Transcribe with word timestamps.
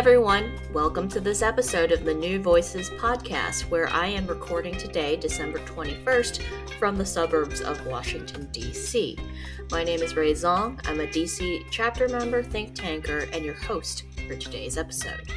everyone. 0.00 0.58
Welcome 0.72 1.10
to 1.10 1.20
this 1.20 1.42
episode 1.42 1.92
of 1.92 2.06
the 2.06 2.14
New 2.14 2.40
Voices 2.40 2.88
podcast, 2.88 3.68
where 3.68 3.86
I 3.90 4.06
am 4.06 4.26
recording 4.26 4.74
today, 4.78 5.14
December 5.14 5.58
21st, 5.58 6.40
from 6.78 6.96
the 6.96 7.04
suburbs 7.04 7.60
of 7.60 7.84
Washington, 7.84 8.48
D.C. 8.50 9.18
My 9.70 9.84
name 9.84 10.00
is 10.00 10.16
Ray 10.16 10.32
Zong. 10.32 10.80
I'm 10.88 11.00
a 11.00 11.06
D.C. 11.06 11.66
chapter 11.70 12.08
member, 12.08 12.42
think 12.42 12.74
tanker, 12.74 13.28
and 13.34 13.44
your 13.44 13.52
host 13.52 14.04
for 14.26 14.36
today's 14.36 14.78
episode. 14.78 15.30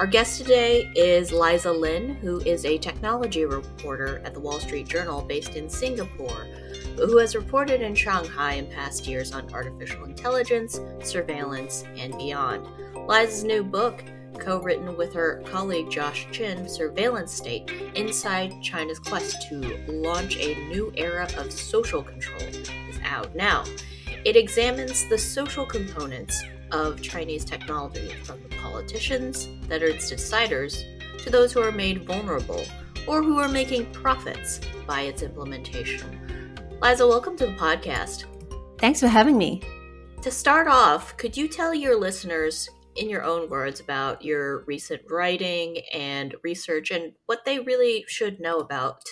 Our 0.00 0.08
guest 0.08 0.40
today 0.40 0.92
is 0.96 1.30
Liza 1.30 1.70
Lin, 1.70 2.16
who 2.16 2.40
is 2.40 2.64
a 2.64 2.78
technology 2.78 3.44
reporter 3.44 4.20
at 4.24 4.34
the 4.34 4.40
Wall 4.40 4.58
Street 4.58 4.88
Journal 4.88 5.22
based 5.22 5.54
in 5.54 5.70
Singapore, 5.70 6.48
who 6.96 7.18
has 7.18 7.36
reported 7.36 7.80
in 7.80 7.94
Shanghai 7.94 8.54
in 8.54 8.66
past 8.66 9.06
years 9.06 9.30
on 9.30 9.52
artificial 9.54 10.02
intelligence, 10.02 10.80
surveillance, 11.04 11.84
and 11.96 12.18
beyond. 12.18 12.66
Liza's 13.08 13.42
new 13.42 13.64
book, 13.64 14.04
co 14.38 14.60
written 14.60 14.94
with 14.94 15.14
her 15.14 15.42
colleague 15.46 15.90
Josh 15.90 16.26
Chin, 16.30 16.68
Surveillance 16.68 17.32
State 17.32 17.70
Inside 17.94 18.62
China's 18.62 18.98
Quest 18.98 19.48
to 19.48 19.82
Launch 19.88 20.36
a 20.36 20.54
New 20.68 20.92
Era 20.94 21.26
of 21.38 21.50
Social 21.50 22.02
Control, 22.02 22.42
is 22.42 23.00
out 23.02 23.34
now. 23.34 23.64
It 24.26 24.36
examines 24.36 25.08
the 25.08 25.16
social 25.16 25.64
components 25.64 26.38
of 26.70 27.00
Chinese 27.00 27.46
technology, 27.46 28.10
from 28.24 28.42
the 28.42 28.54
politicians 28.56 29.48
that 29.68 29.82
are 29.82 29.88
its 29.88 30.12
deciders 30.12 30.84
to 31.22 31.30
those 31.30 31.50
who 31.50 31.62
are 31.62 31.72
made 31.72 32.04
vulnerable 32.04 32.62
or 33.06 33.22
who 33.22 33.38
are 33.38 33.48
making 33.48 33.90
profits 33.90 34.60
by 34.86 35.00
its 35.00 35.22
implementation. 35.22 36.20
Liza, 36.82 37.08
welcome 37.08 37.38
to 37.38 37.46
the 37.46 37.52
podcast. 37.52 38.26
Thanks 38.76 39.00
for 39.00 39.08
having 39.08 39.38
me. 39.38 39.62
To 40.20 40.30
start 40.30 40.68
off, 40.68 41.16
could 41.16 41.38
you 41.38 41.48
tell 41.48 41.72
your 41.72 41.98
listeners 41.98 42.68
in 42.98 43.08
your 43.08 43.22
own 43.22 43.48
words 43.48 43.80
about 43.80 44.24
your 44.24 44.64
recent 44.64 45.02
writing 45.10 45.78
and 45.92 46.34
research 46.42 46.90
and 46.90 47.12
what 47.26 47.44
they 47.44 47.58
really 47.58 48.04
should 48.08 48.40
know 48.40 48.58
about 48.58 49.02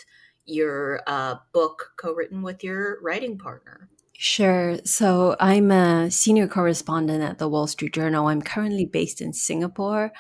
your 0.45 1.01
uh, 1.07 1.37
book 1.53 1.93
co-written 1.99 2.43
with 2.43 2.63
your 2.63 3.01
writing 3.03 3.39
partner 3.39 3.89
Sure. 4.19 4.79
So 4.85 5.37
I'm 5.41 5.71
a 5.71 6.11
senior 6.11 6.49
correspondent 6.49 7.23
at 7.23 7.39
the 7.39 7.49
Wall 7.49 7.67
Street 7.67 7.93
Journal. 7.93 8.29
I'm 8.29 8.41
currently 8.41 8.87
based 8.87 9.21
in 9.21 9.35
Singapore, 9.35 10.11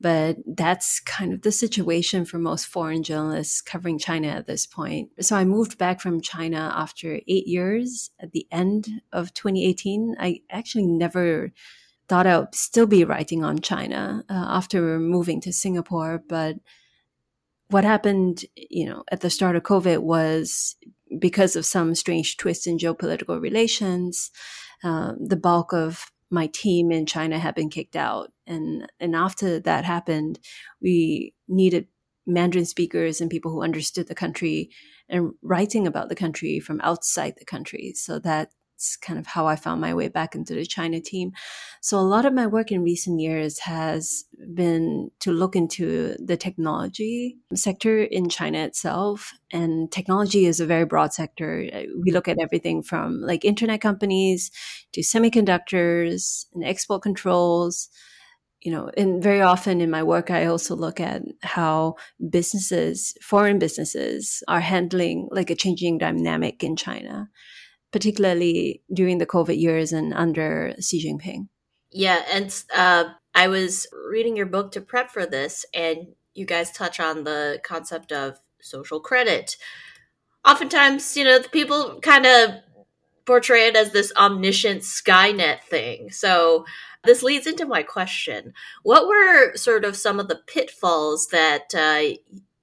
but 0.00 0.36
that's 0.46 1.00
kind 1.00 1.32
of 1.32 1.40
the 1.40 1.52
situation 1.52 2.26
for 2.26 2.38
most 2.38 2.66
foreign 2.66 3.02
journalists 3.02 3.62
covering 3.62 3.98
China 3.98 4.28
at 4.28 4.46
this 4.46 4.66
point. 4.66 5.10
So 5.20 5.36
I 5.36 5.44
moved 5.44 5.78
back 5.78 6.00
from 6.00 6.20
China 6.20 6.72
after 6.76 7.20
eight 7.26 7.46
years 7.46 8.10
at 8.20 8.32
the 8.32 8.46
end 8.50 8.88
of 9.12 9.32
2018. 9.32 10.16
I 10.20 10.40
actually 10.50 10.86
never 10.86 11.52
thought 12.12 12.26
I 12.26 12.40
would 12.40 12.54
still 12.54 12.86
be 12.86 13.04
writing 13.04 13.42
on 13.42 13.60
China 13.60 14.22
uh, 14.28 14.34
after 14.34 14.98
moving 14.98 15.40
to 15.40 15.50
Singapore. 15.50 16.22
But 16.28 16.56
what 17.70 17.84
happened, 17.84 18.44
you 18.54 18.84
know, 18.84 19.02
at 19.10 19.22
the 19.22 19.30
start 19.30 19.56
of 19.56 19.62
COVID 19.62 20.00
was 20.00 20.76
because 21.18 21.56
of 21.56 21.64
some 21.64 21.94
strange 21.94 22.36
twists 22.36 22.66
in 22.66 22.76
geopolitical 22.76 23.40
relations, 23.40 24.30
uh, 24.84 25.12
the 25.18 25.38
bulk 25.38 25.72
of 25.72 26.04
my 26.28 26.48
team 26.48 26.92
in 26.92 27.06
China 27.06 27.38
had 27.38 27.54
been 27.54 27.70
kicked 27.70 27.96
out. 27.96 28.30
And, 28.46 28.92
and 29.00 29.16
after 29.16 29.58
that 29.60 29.86
happened, 29.86 30.38
we 30.82 31.32
needed 31.48 31.86
Mandarin 32.26 32.66
speakers 32.66 33.22
and 33.22 33.30
people 33.30 33.52
who 33.52 33.62
understood 33.62 34.08
the 34.08 34.14
country 34.14 34.68
and 35.08 35.30
writing 35.40 35.86
about 35.86 36.10
the 36.10 36.14
country 36.14 36.60
from 36.60 36.78
outside 36.82 37.36
the 37.38 37.46
country. 37.46 37.94
So 37.96 38.18
that 38.18 38.50
that's 38.82 38.96
kind 38.96 39.16
of 39.18 39.26
how 39.26 39.46
I 39.46 39.54
found 39.54 39.80
my 39.80 39.94
way 39.94 40.08
back 40.08 40.34
into 40.34 40.54
the 40.54 40.66
China 40.66 41.00
team. 41.00 41.32
So 41.80 41.98
a 41.98 42.00
lot 42.00 42.26
of 42.26 42.34
my 42.34 42.48
work 42.48 42.72
in 42.72 42.82
recent 42.82 43.20
years 43.20 43.60
has 43.60 44.24
been 44.54 45.10
to 45.20 45.30
look 45.30 45.54
into 45.54 46.16
the 46.18 46.36
technology 46.36 47.36
sector 47.54 48.02
in 48.02 48.28
China 48.28 48.58
itself. 48.58 49.34
And 49.52 49.90
technology 49.92 50.46
is 50.46 50.58
a 50.58 50.66
very 50.66 50.84
broad 50.84 51.12
sector. 51.12 51.68
We 52.02 52.10
look 52.10 52.26
at 52.26 52.40
everything 52.40 52.82
from 52.82 53.20
like 53.20 53.44
internet 53.44 53.80
companies 53.80 54.50
to 54.94 55.00
semiconductors 55.00 56.46
and 56.52 56.64
export 56.64 57.02
controls 57.02 57.88
you 58.64 58.70
know, 58.70 58.88
and 58.96 59.20
very 59.20 59.40
often 59.40 59.80
in 59.80 59.90
my 59.90 60.04
work, 60.04 60.30
I 60.30 60.46
also 60.46 60.76
look 60.76 61.00
at 61.00 61.22
how 61.42 61.96
businesses, 62.30 63.12
foreign 63.20 63.58
businesses, 63.58 64.40
are 64.46 64.60
handling 64.60 65.28
like 65.32 65.50
a 65.50 65.56
changing 65.56 65.98
dynamic 65.98 66.62
in 66.62 66.76
China 66.76 67.28
particularly 67.92 68.82
during 68.92 69.18
the 69.18 69.26
COVID 69.26 69.60
years 69.60 69.92
and 69.92 70.12
under 70.14 70.74
Xi 70.80 71.06
Jinping. 71.06 71.48
Yeah, 71.90 72.22
and 72.32 72.64
uh, 72.74 73.04
I 73.34 73.48
was 73.48 73.86
reading 74.10 74.36
your 74.36 74.46
book 74.46 74.72
to 74.72 74.80
prep 74.80 75.10
for 75.10 75.26
this, 75.26 75.64
and 75.74 76.14
you 76.34 76.46
guys 76.46 76.72
touch 76.72 76.98
on 76.98 77.24
the 77.24 77.60
concept 77.62 78.10
of 78.10 78.40
social 78.60 78.98
credit. 78.98 79.56
Oftentimes, 80.44 81.16
you 81.16 81.24
know, 81.24 81.40
people 81.52 82.00
kind 82.00 82.26
of 82.26 82.50
portray 83.26 83.68
it 83.68 83.76
as 83.76 83.92
this 83.92 84.12
omniscient 84.16 84.82
Skynet 84.82 85.62
thing. 85.62 86.10
So, 86.10 86.64
this 87.04 87.22
leads 87.22 87.46
into 87.46 87.66
my 87.66 87.82
question. 87.82 88.54
What 88.84 89.06
were 89.06 89.56
sort 89.56 89.84
of 89.84 89.96
some 89.96 90.20
of 90.20 90.28
the 90.28 90.40
pitfalls 90.46 91.28
that 91.28 91.74
uh, 91.74 92.16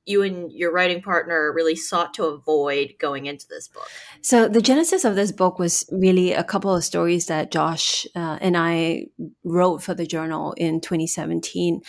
you 0.09 0.23
and 0.23 0.51
your 0.51 0.71
writing 0.71 1.01
partner 1.01 1.53
really 1.53 1.75
sought 1.75 2.13
to 2.15 2.25
avoid 2.25 2.95
going 2.99 3.27
into 3.27 3.47
this 3.47 3.67
book? 3.67 3.87
So, 4.21 4.47
the 4.47 4.61
genesis 4.61 5.05
of 5.05 5.15
this 5.15 5.31
book 5.31 5.59
was 5.59 5.87
really 5.91 6.33
a 6.33 6.43
couple 6.43 6.75
of 6.75 6.83
stories 6.83 7.27
that 7.27 7.51
Josh 7.51 8.07
uh, 8.15 8.37
and 8.41 8.57
I 8.57 9.05
wrote 9.43 9.83
for 9.83 9.93
the 9.93 10.05
journal 10.05 10.53
in 10.57 10.81
2017. 10.81 11.81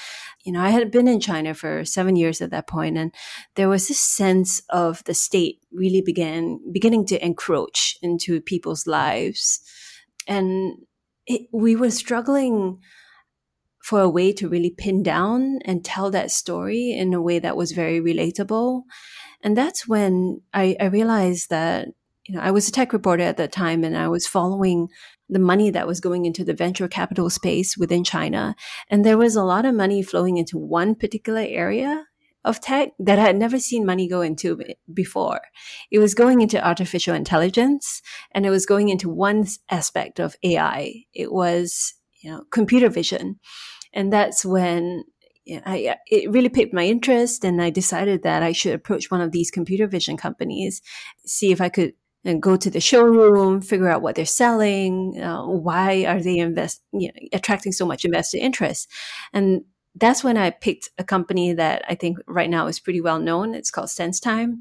You 0.45 0.53
know, 0.53 0.61
I 0.61 0.71
had 0.71 0.91
been 0.91 1.09
in 1.09 1.21
China 1.21 1.55
for 1.55 1.85
seven 1.85 2.17
years 2.17 2.41
at 2.41 2.51
that 2.51 2.67
point, 2.67 2.97
and 2.97 3.13
there 3.55 3.69
was 3.69 3.89
this 3.89 4.01
sense 4.01 4.63
of 4.71 5.03
the 5.05 5.15
state 5.15 5.61
really 5.73 6.03
began 6.03 6.61
beginning 6.73 7.07
to 7.07 7.25
encroach 7.25 7.99
into 8.03 8.41
people's 8.41 8.87
lives, 8.87 9.61
and 10.27 10.75
it, 11.27 11.49
we 11.53 11.77
were 11.77 11.91
struggling 11.91 12.79
for 13.91 14.01
a 14.01 14.09
way 14.09 14.33
to 14.33 14.49
really 14.49 14.71
pin 14.71 15.03
down 15.03 15.59
and 15.65 15.84
tell 15.84 16.12
that 16.12 16.31
story 16.31 16.93
in 16.93 17.12
a 17.12 17.21
way 17.21 17.41
that 17.41 17.56
was 17.56 17.73
very 17.73 18.01
relatable. 18.01 18.83
And 19.43 19.56
that's 19.56 19.89
when 19.89 20.43
I, 20.55 20.77
I 20.78 20.84
realized 20.84 21.51
that, 21.51 21.89
you 22.25 22.37
know, 22.37 22.41
I 22.41 22.53
was 22.53 22.69
a 22.69 22.71
tech 22.71 22.93
reporter 22.93 23.25
at 23.25 23.37
that 23.39 23.51
time 23.51 23.83
and 23.83 23.97
I 23.97 24.06
was 24.06 24.28
following 24.28 24.91
the 25.28 25.41
money 25.41 25.71
that 25.71 25.89
was 25.89 25.99
going 25.99 26.25
into 26.25 26.45
the 26.45 26.55
venture 26.55 26.87
capital 26.87 27.31
space 27.31 27.77
within 27.77 28.05
China. 28.05 28.55
And 28.89 29.05
there 29.05 29.19
was 29.19 29.34
a 29.34 29.43
lot 29.43 29.65
of 29.65 29.75
money 29.75 30.05
flowing 30.05 30.37
into 30.37 30.57
one 30.57 30.95
particular 30.95 31.45
area 31.45 32.05
of 32.45 32.61
tech 32.61 32.91
that 33.01 33.19
I 33.19 33.22
had 33.22 33.37
never 33.37 33.59
seen 33.59 33.84
money 33.84 34.07
go 34.07 34.21
into 34.21 34.61
before. 34.95 35.41
It 35.91 35.99
was 35.99 36.15
going 36.15 36.43
into 36.43 36.65
artificial 36.65 37.17
intelligence 37.17 38.03
and 38.31 38.47
it 38.47 38.51
was 38.51 38.67
going 38.67 38.89
into 38.89 39.09
one 39.09 39.49
aspect 39.69 40.21
of 40.21 40.37
AI. 40.45 41.07
It 41.12 41.33
was, 41.33 41.95
you 42.21 42.31
know, 42.31 42.45
computer 42.53 42.89
vision 42.89 43.41
and 43.93 44.12
that's 44.12 44.45
when 44.45 45.05
I, 45.67 45.97
it 46.06 46.31
really 46.31 46.49
piqued 46.49 46.75
my 46.75 46.84
interest 46.84 47.45
and 47.45 47.61
I 47.61 47.71
decided 47.71 48.23
that 48.23 48.43
I 48.43 48.53
should 48.53 48.75
approach 48.75 49.11
one 49.11 49.21
of 49.21 49.33
these 49.33 49.51
computer 49.51 49.87
vision 49.87 50.17
companies, 50.17 50.83
see 51.27 51.51
if 51.51 51.61
I 51.61 51.69
could 51.69 51.95
uh, 52.25 52.34
go 52.34 52.56
to 52.56 52.71
the 52.71 52.81
showroom, 52.81 53.61
figure 53.61 53.89
out 53.89 54.03
what 54.03 54.15
they're 54.15 54.27
selling, 54.27 55.21
uh, 55.21 55.47
why 55.47 56.05
are 56.05 56.21
they 56.21 56.39
invest, 56.39 56.83
you 56.93 57.09
know, 57.09 57.28
attracting 57.33 57.73
so 57.73 57.87
much 57.87 58.05
investor 58.05 58.39
interest. 58.39 58.89
And 59.33 59.62
that's 59.95 60.22
when 60.22 60.37
I 60.37 60.51
picked 60.51 60.91
a 60.99 61.05
company 61.05 61.53
that 61.55 61.83
I 61.89 61.95
think 61.95 62.19
right 62.27 62.51
now 62.51 62.67
is 62.67 62.78
pretty 62.78 63.01
well 63.01 63.19
known. 63.19 63.55
It's 63.55 63.71
called 63.71 63.89
SenseTime. 63.89 64.61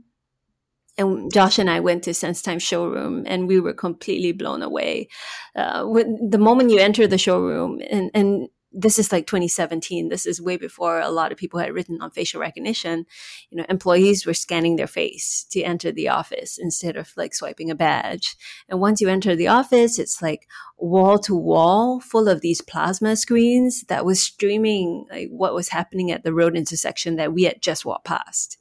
And 0.97 1.31
Josh 1.31 1.59
and 1.59 1.69
I 1.69 1.79
went 1.79 2.03
to 2.03 2.11
SenseTime 2.11 2.61
showroom 2.61 3.23
and 3.25 3.47
we 3.47 3.59
were 3.59 3.73
completely 3.73 4.31
blown 4.31 4.61
away. 4.61 5.07
Uh, 5.55 5.85
when, 5.85 6.29
the 6.29 6.37
moment 6.37 6.71
you 6.71 6.79
enter 6.79 7.07
the 7.07 7.17
showroom 7.17 7.81
and, 7.89 8.11
and 8.13 8.49
this 8.71 8.99
is 8.99 9.11
like 9.11 9.25
2017 9.25 10.09
this 10.09 10.25
is 10.25 10.41
way 10.41 10.55
before 10.55 10.99
a 10.99 11.09
lot 11.09 11.31
of 11.31 11.37
people 11.37 11.59
had 11.59 11.73
written 11.73 12.01
on 12.01 12.11
facial 12.11 12.39
recognition. 12.39 13.05
You 13.49 13.57
know 13.57 13.65
employees 13.69 14.25
were 14.25 14.33
scanning 14.33 14.75
their 14.75 14.87
face 14.87 15.45
to 15.51 15.61
enter 15.61 15.91
the 15.91 16.09
office 16.09 16.57
instead 16.57 16.95
of 16.95 17.11
like 17.17 17.33
swiping 17.33 17.71
a 17.71 17.75
badge. 17.75 18.35
And 18.67 18.79
once 18.79 19.01
you 19.01 19.09
enter 19.09 19.35
the 19.35 19.47
office 19.47 19.97
it's 19.97 20.21
like 20.21 20.47
wall 20.77 21.17
to 21.19 21.35
wall 21.35 21.99
full 21.99 22.27
of 22.27 22.41
these 22.41 22.61
plasma 22.61 23.15
screens 23.15 23.83
that 23.83 24.05
was 24.05 24.21
streaming 24.21 25.05
like 25.09 25.29
what 25.29 25.53
was 25.53 25.69
happening 25.69 26.11
at 26.11 26.23
the 26.23 26.33
road 26.33 26.55
intersection 26.55 27.15
that 27.15 27.33
we 27.33 27.43
had 27.43 27.61
just 27.61 27.85
walked 27.85 28.05
past. 28.05 28.57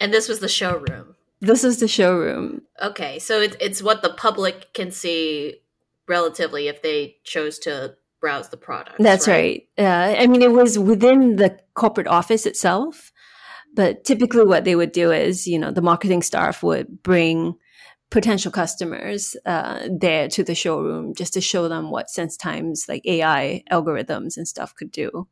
And 0.00 0.12
this 0.12 0.28
was 0.28 0.40
the 0.40 0.48
showroom? 0.48 1.16
This 1.40 1.64
is 1.64 1.80
the 1.80 1.88
showroom. 1.88 2.62
Okay 2.82 3.18
so 3.18 3.40
it, 3.40 3.56
it's 3.60 3.82
what 3.82 4.02
the 4.02 4.12
public 4.12 4.74
can 4.74 4.90
see 4.90 5.60
relatively 6.06 6.68
if 6.68 6.82
they 6.82 7.16
chose 7.24 7.58
to 7.60 7.94
browse 8.20 8.48
the 8.48 8.56
product. 8.56 8.96
That's 8.98 9.26
right. 9.26 9.66
right. 9.78 9.84
Uh, 9.84 10.20
I 10.20 10.26
mean, 10.26 10.42
it 10.42 10.52
was 10.52 10.78
within 10.78 11.36
the 11.36 11.58
corporate 11.74 12.06
office 12.06 12.46
itself, 12.46 13.12
but 13.74 14.04
typically 14.04 14.44
what 14.44 14.64
they 14.64 14.76
would 14.76 14.92
do 14.92 15.10
is, 15.10 15.46
you 15.46 15.58
know, 15.58 15.70
the 15.70 15.82
marketing 15.82 16.22
staff 16.22 16.62
would 16.62 17.02
bring 17.02 17.54
potential 18.10 18.50
customers 18.50 19.36
uh, 19.46 19.88
there 19.88 20.28
to 20.28 20.42
the 20.42 20.54
showroom 20.54 21.14
just 21.14 21.32
to 21.34 21.40
show 21.40 21.68
them 21.68 21.90
what 21.90 22.08
SenseTime's 22.08 22.88
like 22.88 23.02
AI 23.06 23.62
algorithms 23.70 24.36
and 24.36 24.46
stuff 24.46 24.74
could 24.74 24.90
do. 24.90 25.28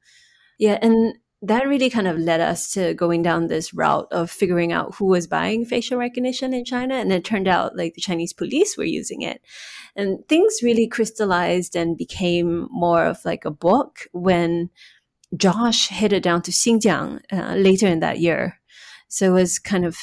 Yeah, 0.59 0.79
and 0.81 1.15
that 1.41 1.69
really 1.69 1.89
kind 1.89 2.09
of 2.09 2.19
led 2.19 2.41
us 2.41 2.71
to 2.73 2.95
going 2.95 3.23
down 3.23 3.47
this 3.47 3.73
route 3.73 4.09
of 4.11 4.31
figuring 4.31 4.73
out 4.73 4.97
who 4.97 5.07
was 5.07 5.29
buying 5.29 5.65
facial 5.65 5.99
recognition 5.99 6.53
in 6.53 6.65
China. 6.65 6.95
And 6.97 7.13
it 7.13 7.25
turned 7.25 7.47
out 7.47 7.77
like 7.77 7.95
the 7.95 8.01
Chinese 8.01 8.33
police 8.33 8.77
were 8.77 8.85
using 8.85 9.23
it. 9.23 9.41
And 9.95 10.27
things 10.29 10.59
really 10.63 10.89
crystallized 10.89 11.77
and 11.77 11.97
became 11.97 12.67
more 12.71 13.05
of 13.05 13.25
like 13.25 13.45
a 13.45 13.53
book 13.53 14.01
when 14.13 14.71
Josh 15.37 15.89
headed 15.89 16.25
down 16.25 16.43
to 16.43 16.51
Xinjiang 16.51 17.21
uh, 17.33 17.55
later 17.55 17.87
in 17.87 18.01
that 18.01 18.19
year. 18.19 18.59
So 19.09 19.27
it 19.27 19.41
was 19.41 19.59
kind 19.61 19.85
of, 19.85 19.97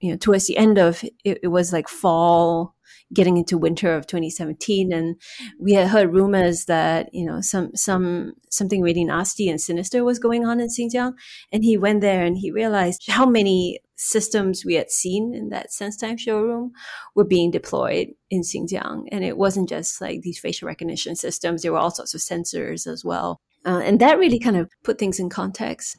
you 0.00 0.10
know, 0.10 0.16
towards 0.16 0.46
the 0.46 0.56
end 0.56 0.78
of 0.78 1.04
it, 1.24 1.38
it 1.42 1.48
was 1.48 1.72
like 1.74 1.88
fall 1.88 2.74
getting 3.12 3.36
into 3.36 3.58
winter 3.58 3.94
of 3.94 4.06
2017 4.06 4.92
and 4.92 5.16
we 5.58 5.72
had 5.72 5.88
heard 5.88 6.12
rumors 6.12 6.66
that 6.66 7.12
you 7.12 7.26
know 7.26 7.40
some 7.40 7.74
some 7.74 8.34
something 8.50 8.82
really 8.82 9.04
nasty 9.04 9.48
and 9.48 9.60
sinister 9.60 10.04
was 10.04 10.18
going 10.18 10.44
on 10.44 10.60
in 10.60 10.68
Xinjiang. 10.68 11.14
And 11.52 11.64
he 11.64 11.76
went 11.76 12.00
there 12.00 12.24
and 12.24 12.36
he 12.36 12.50
realized 12.50 13.04
how 13.08 13.26
many 13.26 13.80
systems 13.96 14.64
we 14.64 14.74
had 14.74 14.90
seen 14.90 15.34
in 15.34 15.50
that 15.50 15.68
SenseTime 15.70 16.18
showroom 16.18 16.72
were 17.14 17.24
being 17.24 17.50
deployed 17.50 18.08
in 18.30 18.42
Xinjiang. 18.42 19.04
And 19.12 19.24
it 19.24 19.36
wasn't 19.36 19.68
just 19.68 20.00
like 20.00 20.22
these 20.22 20.38
facial 20.38 20.66
recognition 20.66 21.16
systems 21.16 21.62
there 21.62 21.72
were 21.72 21.78
all 21.78 21.90
sorts 21.90 22.14
of 22.14 22.20
sensors 22.20 22.86
as 22.86 23.04
well. 23.04 23.40
Uh, 23.64 23.82
and 23.84 24.00
that 24.00 24.18
really 24.18 24.38
kind 24.38 24.56
of 24.56 24.70
put 24.82 24.98
things 24.98 25.20
in 25.20 25.28
context. 25.28 25.98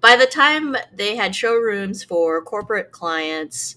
By 0.00 0.16
the 0.16 0.26
time 0.26 0.76
they 0.94 1.16
had 1.16 1.34
showrooms 1.34 2.04
for 2.04 2.42
corporate 2.42 2.92
clients 2.92 3.76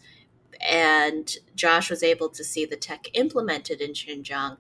and 0.63 1.36
Josh 1.56 1.89
was 1.89 2.04
able 2.04 2.30
to 2.30 2.44
see 2.44 2.65
the 2.65 2.75
tech 2.75 3.07
implemented 3.13 3.81
in 3.81 3.92
Xinjiang, 3.92 4.57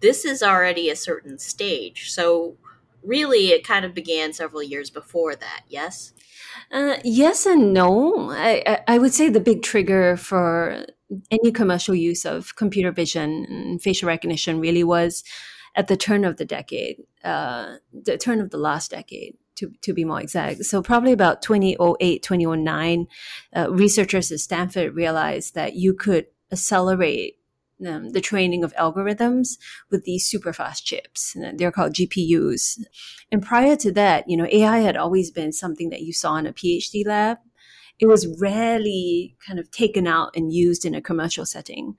this 0.00 0.24
is 0.24 0.42
already 0.42 0.90
a 0.90 0.96
certain 0.96 1.38
stage. 1.38 2.10
So, 2.10 2.56
really, 3.02 3.48
it 3.48 3.66
kind 3.66 3.84
of 3.84 3.94
began 3.94 4.32
several 4.32 4.62
years 4.62 4.90
before 4.90 5.34
that, 5.36 5.62
yes? 5.68 6.12
Uh, 6.70 6.96
yes 7.04 7.46
and 7.46 7.72
no. 7.72 8.30
I, 8.30 8.80
I 8.86 8.98
would 8.98 9.14
say 9.14 9.28
the 9.28 9.40
big 9.40 9.62
trigger 9.62 10.16
for 10.16 10.86
any 11.30 11.50
commercial 11.52 11.94
use 11.94 12.24
of 12.24 12.54
computer 12.56 12.92
vision 12.92 13.46
and 13.48 13.82
facial 13.82 14.08
recognition 14.08 14.60
really 14.60 14.84
was 14.84 15.24
at 15.74 15.88
the 15.88 15.96
turn 15.96 16.24
of 16.24 16.36
the 16.36 16.44
decade, 16.44 17.02
uh, 17.24 17.76
the 17.92 18.18
turn 18.18 18.40
of 18.40 18.50
the 18.50 18.58
last 18.58 18.90
decade 18.90 19.36
to, 19.58 19.72
to 19.82 19.92
be 19.92 20.04
more 20.04 20.20
exact. 20.20 20.64
So 20.64 20.82
probably 20.82 21.12
about 21.12 21.42
2008, 21.42 22.22
2009, 22.22 23.06
uh, 23.56 23.70
researchers 23.70 24.32
at 24.32 24.40
Stanford 24.40 24.94
realized 24.94 25.54
that 25.54 25.74
you 25.74 25.94
could 25.94 26.26
accelerate 26.50 27.34
um, 27.86 28.10
the 28.10 28.20
training 28.20 28.64
of 28.64 28.74
algorithms 28.74 29.58
with 29.90 30.04
these 30.04 30.26
super 30.26 30.52
fast 30.52 30.84
chips. 30.84 31.36
They're 31.54 31.72
called 31.72 31.94
GPUs. 31.94 32.84
And 33.30 33.42
prior 33.42 33.76
to 33.76 33.92
that, 33.92 34.28
you 34.28 34.36
know, 34.36 34.48
AI 34.50 34.78
had 34.78 34.96
always 34.96 35.30
been 35.30 35.52
something 35.52 35.90
that 35.90 36.02
you 36.02 36.12
saw 36.12 36.36
in 36.36 36.46
a 36.46 36.52
PhD 36.52 37.06
lab. 37.06 37.38
It 38.00 38.06
was 38.06 38.26
rarely 38.40 39.36
kind 39.46 39.58
of 39.58 39.70
taken 39.70 40.06
out 40.06 40.30
and 40.34 40.52
used 40.52 40.84
in 40.84 40.94
a 40.94 41.00
commercial 41.00 41.46
setting. 41.46 41.96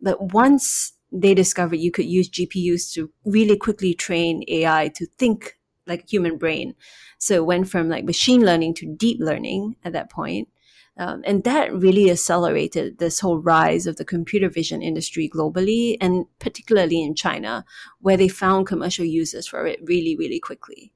But 0.00 0.32
once 0.32 0.92
they 1.12 1.32
discovered 1.32 1.76
you 1.76 1.92
could 1.92 2.06
use 2.06 2.28
GPUs 2.28 2.92
to 2.94 3.10
really 3.24 3.56
quickly 3.56 3.94
train 3.94 4.42
AI 4.48 4.88
to 4.96 5.06
think 5.16 5.56
like 5.86 6.08
human 6.08 6.38
brain. 6.38 6.74
So 7.18 7.34
it 7.34 7.46
went 7.46 7.68
from 7.68 7.88
like 7.88 8.04
machine 8.04 8.44
learning 8.44 8.74
to 8.74 8.94
deep 8.94 9.18
learning 9.20 9.76
at 9.84 9.92
that 9.92 10.10
point. 10.10 10.48
Um, 10.96 11.22
and 11.26 11.42
that 11.42 11.74
really 11.74 12.10
accelerated 12.10 12.98
this 12.98 13.18
whole 13.18 13.38
rise 13.38 13.86
of 13.86 13.96
the 13.96 14.04
computer 14.04 14.48
vision 14.48 14.80
industry 14.80 15.28
globally 15.28 15.96
and 16.00 16.26
particularly 16.38 17.02
in 17.02 17.16
China, 17.16 17.64
where 18.00 18.16
they 18.16 18.28
found 18.28 18.68
commercial 18.68 19.04
users 19.04 19.48
for 19.48 19.66
it 19.66 19.80
really, 19.82 20.16
really 20.16 20.38
quickly. 20.38 20.92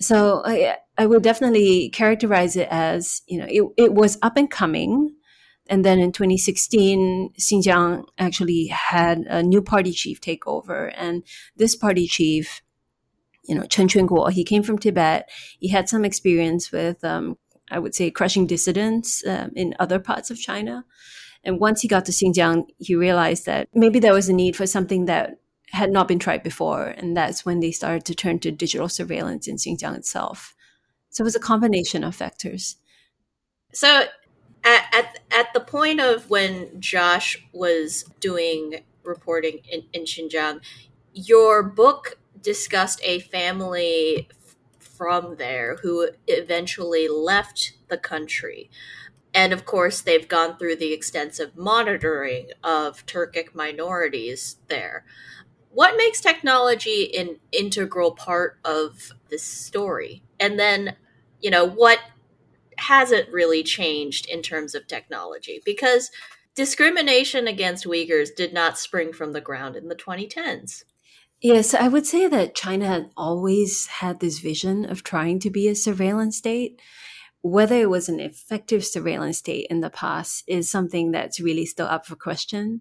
So 0.00 0.42
I, 0.44 0.76
I 0.96 1.06
would 1.06 1.22
definitely 1.22 1.90
characterize 1.90 2.56
it 2.56 2.68
as, 2.70 3.22
you 3.26 3.38
know, 3.38 3.46
it, 3.48 3.84
it 3.84 3.94
was 3.94 4.18
up 4.22 4.36
and 4.36 4.50
coming. 4.50 5.14
And 5.68 5.84
then 5.84 5.98
in 5.98 6.12
2016, 6.12 7.32
Xinjiang 7.38 8.04
actually 8.18 8.66
had 8.66 9.20
a 9.28 9.42
new 9.42 9.60
party 9.60 9.92
chief 9.92 10.20
take 10.20 10.46
over. 10.46 10.88
And 10.88 11.22
this 11.56 11.74
party 11.74 12.06
chief 12.06 12.62
you 13.46 13.54
know, 13.54 13.64
Chen 13.64 13.88
Quanguo. 13.88 14.30
He 14.30 14.44
came 14.44 14.62
from 14.62 14.78
Tibet. 14.78 15.28
He 15.58 15.68
had 15.68 15.88
some 15.88 16.04
experience 16.04 16.72
with, 16.72 17.04
um, 17.04 17.36
I 17.70 17.78
would 17.78 17.94
say, 17.94 18.10
crushing 18.10 18.46
dissidents 18.46 19.26
um, 19.26 19.50
in 19.54 19.74
other 19.78 19.98
parts 19.98 20.30
of 20.30 20.38
China. 20.38 20.84
And 21.44 21.60
once 21.60 21.80
he 21.80 21.88
got 21.88 22.04
to 22.06 22.12
Xinjiang, 22.12 22.66
he 22.78 22.94
realized 22.94 23.46
that 23.46 23.68
maybe 23.74 24.00
there 24.00 24.12
was 24.12 24.28
a 24.28 24.32
need 24.32 24.56
for 24.56 24.66
something 24.66 25.04
that 25.06 25.38
had 25.70 25.90
not 25.90 26.08
been 26.08 26.18
tried 26.18 26.42
before. 26.42 26.86
And 26.86 27.16
that's 27.16 27.44
when 27.44 27.60
they 27.60 27.70
started 27.70 28.04
to 28.06 28.14
turn 28.14 28.38
to 28.40 28.50
digital 28.50 28.88
surveillance 28.88 29.46
in 29.46 29.56
Xinjiang 29.56 29.96
itself. 29.96 30.54
So 31.10 31.22
it 31.22 31.24
was 31.24 31.36
a 31.36 31.40
combination 31.40 32.04
of 32.04 32.14
factors. 32.14 32.76
So 33.72 34.04
at, 34.64 34.84
at, 34.92 35.18
at 35.30 35.46
the 35.54 35.60
point 35.60 36.00
of 36.00 36.28
when 36.28 36.80
Josh 36.80 37.36
was 37.52 38.04
doing 38.20 38.82
reporting 39.04 39.60
in, 39.70 39.84
in 39.92 40.02
Xinjiang, 40.02 40.60
your 41.12 41.62
book 41.62 42.18
discussed 42.46 43.00
a 43.02 43.18
family 43.18 44.28
from 44.78 45.34
there 45.34 45.78
who 45.82 46.08
eventually 46.28 47.08
left 47.08 47.72
the 47.88 47.98
country. 47.98 48.70
And 49.34 49.52
of 49.52 49.64
course, 49.64 50.00
they've 50.00 50.28
gone 50.28 50.56
through 50.56 50.76
the 50.76 50.92
extensive 50.92 51.56
monitoring 51.56 52.50
of 52.62 53.04
Turkic 53.04 53.52
minorities 53.52 54.58
there. 54.68 55.04
What 55.70 55.96
makes 55.96 56.20
technology 56.20 57.14
an 57.18 57.40
integral 57.50 58.12
part 58.12 58.60
of 58.64 59.10
this 59.28 59.42
story? 59.42 60.22
And 60.38 60.56
then, 60.56 60.94
you 61.40 61.50
know, 61.50 61.66
what 61.66 61.98
hasn't 62.78 63.28
really 63.30 63.64
changed 63.64 64.26
in 64.26 64.40
terms 64.40 64.76
of 64.76 64.86
technology? 64.86 65.60
Because 65.64 66.12
discrimination 66.54 67.48
against 67.48 67.86
Uyghurs 67.86 68.32
did 68.34 68.52
not 68.52 68.78
spring 68.78 69.12
from 69.12 69.32
the 69.32 69.40
ground 69.40 69.74
in 69.74 69.88
the 69.88 69.96
2010s. 69.96 70.84
Yes, 71.40 71.74
I 71.74 71.88
would 71.88 72.06
say 72.06 72.26
that 72.28 72.54
China 72.54 72.86
had 72.86 73.10
always 73.16 73.86
had 73.86 74.20
this 74.20 74.38
vision 74.38 74.84
of 74.86 75.02
trying 75.02 75.38
to 75.40 75.50
be 75.50 75.68
a 75.68 75.74
surveillance 75.74 76.38
state. 76.38 76.80
Whether 77.42 77.76
it 77.76 77.90
was 77.90 78.08
an 78.08 78.20
effective 78.20 78.84
surveillance 78.84 79.38
state 79.38 79.66
in 79.70 79.80
the 79.80 79.90
past 79.90 80.44
is 80.48 80.70
something 80.70 81.12
that's 81.12 81.38
really 81.40 81.66
still 81.66 81.86
up 81.86 82.06
for 82.06 82.16
question. 82.16 82.80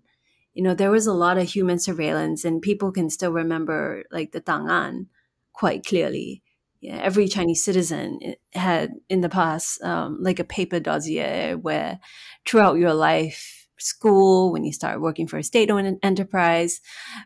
You 0.53 0.63
know, 0.63 0.74
there 0.74 0.91
was 0.91 1.06
a 1.06 1.13
lot 1.13 1.38
of 1.38 1.50
human 1.50 1.80
surveillance, 1.80 2.46
and 2.46 2.62
people 2.62 2.91
can 2.91 3.10
still 3.10 3.32
remember 3.32 4.03
like 4.12 4.32
the 4.32 4.41
Dang'an 4.41 5.08
quite 5.53 5.86
clearly. 5.86 6.41
Yeah, 6.82 6.98
every 6.98 7.27
Chinese 7.27 7.63
citizen 7.63 8.20
had 8.53 8.91
in 9.10 9.22
the 9.22 9.30
past 9.30 9.82
um, 9.84 10.20
like 10.22 10.39
a 10.39 10.44
paper 10.44 10.80
dossier 10.80 11.56
where 11.56 12.00
throughout 12.46 12.77
your 12.77 12.94
life 12.94 13.55
school, 13.77 14.51
when 14.51 14.63
you 14.63 14.74
start 14.74 15.01
working 15.01 15.27
for 15.27 15.38
a 15.38 15.44
state 15.44 15.70
owned 15.70 16.00
enterprise, 16.03 16.82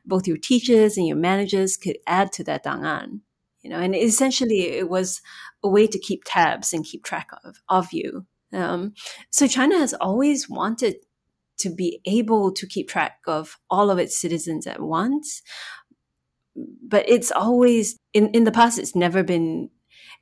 both 0.05 0.27
your 0.27 0.37
teachers 0.37 0.97
and 0.97 1.07
your 1.07 1.17
managers 1.17 1.77
could 1.77 1.97
add 2.07 2.31
to 2.33 2.43
that 2.45 2.65
dangan. 2.65 3.21
You 3.61 3.69
know, 3.69 3.79
and 3.79 3.93
essentially 3.95 4.69
it 4.69 4.89
was 4.89 5.21
a 5.63 5.69
way 5.69 5.85
to 5.87 5.99
keep 5.99 6.23
tabs 6.25 6.73
and 6.73 6.85
keep 6.85 7.03
track 7.03 7.29
of, 7.43 7.57
of 7.67 7.91
you. 7.91 8.25
Um, 8.53 8.93
so 9.29 9.47
China 9.47 9.77
has 9.77 9.93
always 9.93 10.49
wanted 10.49 10.95
to 11.59 11.69
be 11.69 11.99
able 12.05 12.53
to 12.53 12.65
keep 12.65 12.87
track 12.87 13.19
of 13.27 13.57
all 13.69 13.91
of 13.91 13.99
its 13.99 14.17
citizens 14.17 14.65
at 14.65 14.79
once. 14.79 15.41
But 16.55 17.07
it's 17.07 17.31
always, 17.31 17.97
in, 18.13 18.29
in 18.29 18.45
the 18.45 18.51
past, 18.51 18.79
it's 18.79 18.95
never 18.95 19.23
been 19.23 19.69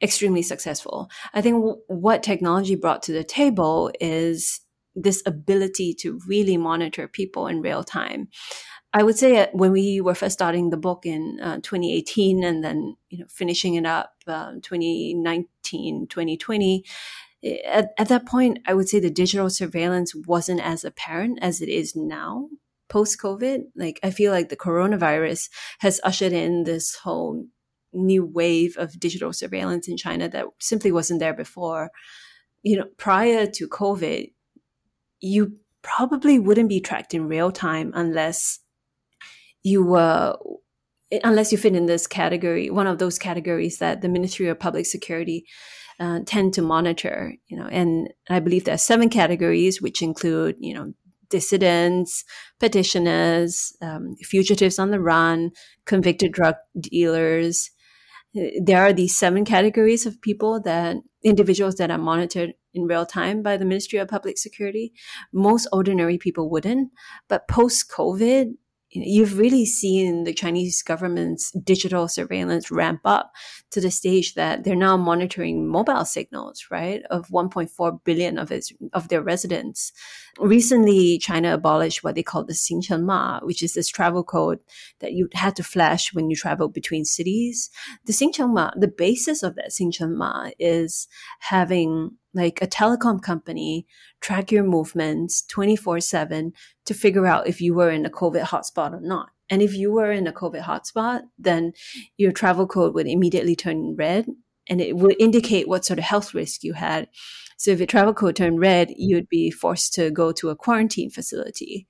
extremely 0.02 0.42
successful. 0.42 1.10
I 1.34 1.42
think 1.42 1.56
w- 1.56 1.82
what 1.88 2.24
technology 2.24 2.76
brought 2.76 3.04
to 3.04 3.12
the 3.12 3.24
table 3.24 3.92
is 4.02 4.62
this 4.98 5.22
ability 5.26 5.94
to 5.94 6.20
really 6.28 6.58
monitor 6.58 7.08
people 7.08 7.48
in 7.48 7.62
real 7.62 7.84
time. 7.84 8.28
I 8.94 9.04
would 9.04 9.18
say 9.18 9.48
when 9.54 9.72
we 9.72 10.02
were 10.02 10.16
first 10.16 10.34
starting 10.34 10.70
the 10.70 10.78
book 10.78 11.06
in 11.06 11.40
uh, 11.42 11.58
2018 11.58 12.44
and 12.44 12.64
then 12.64 12.96
you 13.10 13.20
know 13.20 13.26
finishing 13.30 13.76
it 13.76 13.86
up 13.86 14.14
uh, 14.28 14.54
2019 14.64 16.08
2020 16.08 16.84
eh, 17.44 17.58
at, 17.66 17.90
at 17.98 18.08
that 18.08 18.26
point 18.26 18.60
I 18.66 18.74
would 18.74 18.90
say 18.90 19.00
the 19.00 19.10
digital 19.10 19.50
surveillance 19.50 20.16
wasn't 20.16 20.62
as 20.62 20.84
apparent 20.84 21.40
as 21.42 21.62
it 21.62 21.70
is 21.70 21.96
now 21.96 22.48
post 22.90 23.20
COVID 23.22 23.66
like 23.76 24.00
I 24.04 24.10
feel 24.10 24.32
like 24.32 24.50
the 24.50 24.58
coronavirus 24.58 25.50
has 25.80 26.00
ushered 26.04 26.34
in 26.34 26.64
this 26.64 26.96
whole 26.96 27.46
new 27.94 28.26
wave 28.26 28.78
of 28.78 29.00
digital 29.00 29.34
surveillance 29.34 29.88
in 29.88 29.98
China 29.98 30.30
that 30.30 30.46
simply 30.60 30.92
wasn't 30.92 31.20
there 31.20 31.34
before 31.34 31.92
you 32.64 32.78
know 32.78 32.86
prior 32.98 33.46
to 33.46 33.68
COVID 33.68 34.32
you 35.20 35.58
probably 35.82 36.40
wouldn't 36.40 36.70
be 36.70 36.80
tracked 36.80 37.14
in 37.14 37.28
real 37.28 37.52
time 37.52 37.92
unless 37.96 38.60
you 39.64 39.84
were 39.84 40.36
unless 41.24 41.52
you 41.52 41.58
fit 41.58 41.76
in 41.76 41.86
this 41.86 42.06
category 42.06 42.70
one 42.70 42.88
of 42.88 42.98
those 42.98 43.18
categories 43.18 43.78
that 43.78 44.02
the 44.02 44.10
ministry 44.10 44.48
of 44.48 44.60
public 44.60 44.86
security 44.86 45.46
uh, 46.00 46.20
tend 46.26 46.54
to 46.54 46.62
monitor 46.62 47.34
you 47.48 47.58
know 47.58 47.68
and 47.68 48.14
i 48.30 48.40
believe 48.40 48.66
there 48.66 48.76
are 48.76 48.78
seven 48.78 49.10
categories 49.10 49.82
which 49.82 50.02
include 50.02 50.56
you 50.60 50.74
know 50.74 50.94
dissidents, 51.30 52.24
petitioners, 52.60 53.76
um, 53.82 54.16
fugitives 54.22 54.80
on 54.80 54.92
the 54.92 55.00
run, 55.00 55.52
convicted 55.86 56.32
drug 56.32 56.56
dealers. 56.80 57.72
There 58.34 58.82
are 58.82 58.94
these 58.94 59.18
seven 59.18 59.46
categories 59.46 60.06
of 60.06 60.22
people 60.22 60.62
that 60.62 60.98
individuals 61.24 61.76
that 61.76 61.92
are 61.92 61.98
monitored 61.98 62.54
in 62.78 62.88
real 62.88 63.06
time 63.06 63.42
by 63.42 63.58
the 63.58 63.66
Ministry 63.66 64.00
of 64.00 64.08
Public 64.08 64.38
Security. 64.38 64.94
Most 65.34 65.68
ordinary 65.74 66.18
people 66.18 66.50
wouldn't, 66.50 66.92
but 67.28 67.48
post 67.48 67.90
COVID, 67.90 68.54
you've 68.90 69.38
really 69.38 69.66
seen 69.66 70.24
the 70.24 70.34
Chinese 70.34 70.82
government's 70.82 71.52
digital 71.52 72.08
surveillance 72.08 72.72
ramp 72.72 73.02
up 73.04 73.32
to 73.72 73.82
the 73.82 73.92
stage 73.92 74.36
that 74.36 74.64
they're 74.64 74.76
now 74.76 74.96
monitoring 74.96 75.68
mobile 75.68 76.06
signals, 76.06 76.68
right, 76.72 77.02
of 77.10 77.28
1.4 77.28 78.00
billion 78.06 78.38
of 78.38 78.52
its 78.52 78.72
of 78.94 79.10
their 79.10 79.22
residents. 79.22 79.92
Recently, 80.40 81.18
China 81.18 81.54
abolished 81.54 82.04
what 82.04 82.16
they 82.16 82.24
call 82.24 82.44
the 82.44 82.54
Xingcheng 82.54 83.04
Ma, 83.04 83.40
which 83.42 83.64
is 83.64 83.74
this 83.74 83.88
travel 83.88 84.24
code 84.24 84.60
that 85.00 85.14
you 85.14 85.30
had 85.34 85.56
to 85.56 85.64
flash 85.64 86.14
when 86.14 86.30
you 86.30 86.36
travel 86.36 86.68
between 86.68 87.06
cities. 87.06 87.70
The 88.06 88.14
Xingcheng 88.14 88.54
Ma, 88.54 88.72
the 88.76 88.88
basis 88.88 89.42
of 89.42 89.56
that 89.56 89.72
Xingcheng 89.72 90.16
Ma 90.16 90.50
is 90.60 91.08
having 91.40 92.12
like 92.34 92.62
a 92.62 92.68
telecom 92.68 93.22
company 93.22 93.88
track 94.22 94.52
your 94.52 94.64
movements 94.64 95.42
24 95.44 96.02
7 96.02 96.54
to 96.86 96.94
figure 96.94 97.26
out 97.26 97.48
if 97.48 97.60
you 97.60 97.74
were 97.74 97.90
in 97.90 98.06
a 98.06 98.12
COVID 98.12 98.44
hotspot 98.44 98.94
or 98.94 99.02
not. 99.02 99.30
And 99.50 99.62
if 99.62 99.74
you 99.74 99.92
were 99.92 100.12
in 100.12 100.28
a 100.28 100.34
COVID 100.34 100.64
hotspot, 100.64 101.22
then 101.40 101.74
your 102.18 102.32
travel 102.32 102.68
code 102.68 102.94
would 102.94 103.08
immediately 103.08 103.56
turn 103.56 103.96
red 103.96 104.28
and 104.70 104.82
it 104.82 104.96
would 104.96 105.16
indicate 105.20 105.68
what 105.68 105.86
sort 105.86 106.00
of 106.00 106.06
health 106.06 106.34
risk 106.34 106.64
you 106.64 106.74
had. 106.74 107.08
So 107.58 107.72
if 107.72 107.80
your 107.80 107.88
travel 107.88 108.14
code 108.14 108.36
turned 108.36 108.60
red, 108.60 108.94
you'd 108.96 109.30
be 109.30 109.50
forced 109.50 109.94
to 109.96 110.12
go 110.12 110.32
to 110.34 110.50
a 110.50 110.56
quarantine 110.56 111.10
facility. 111.10 111.88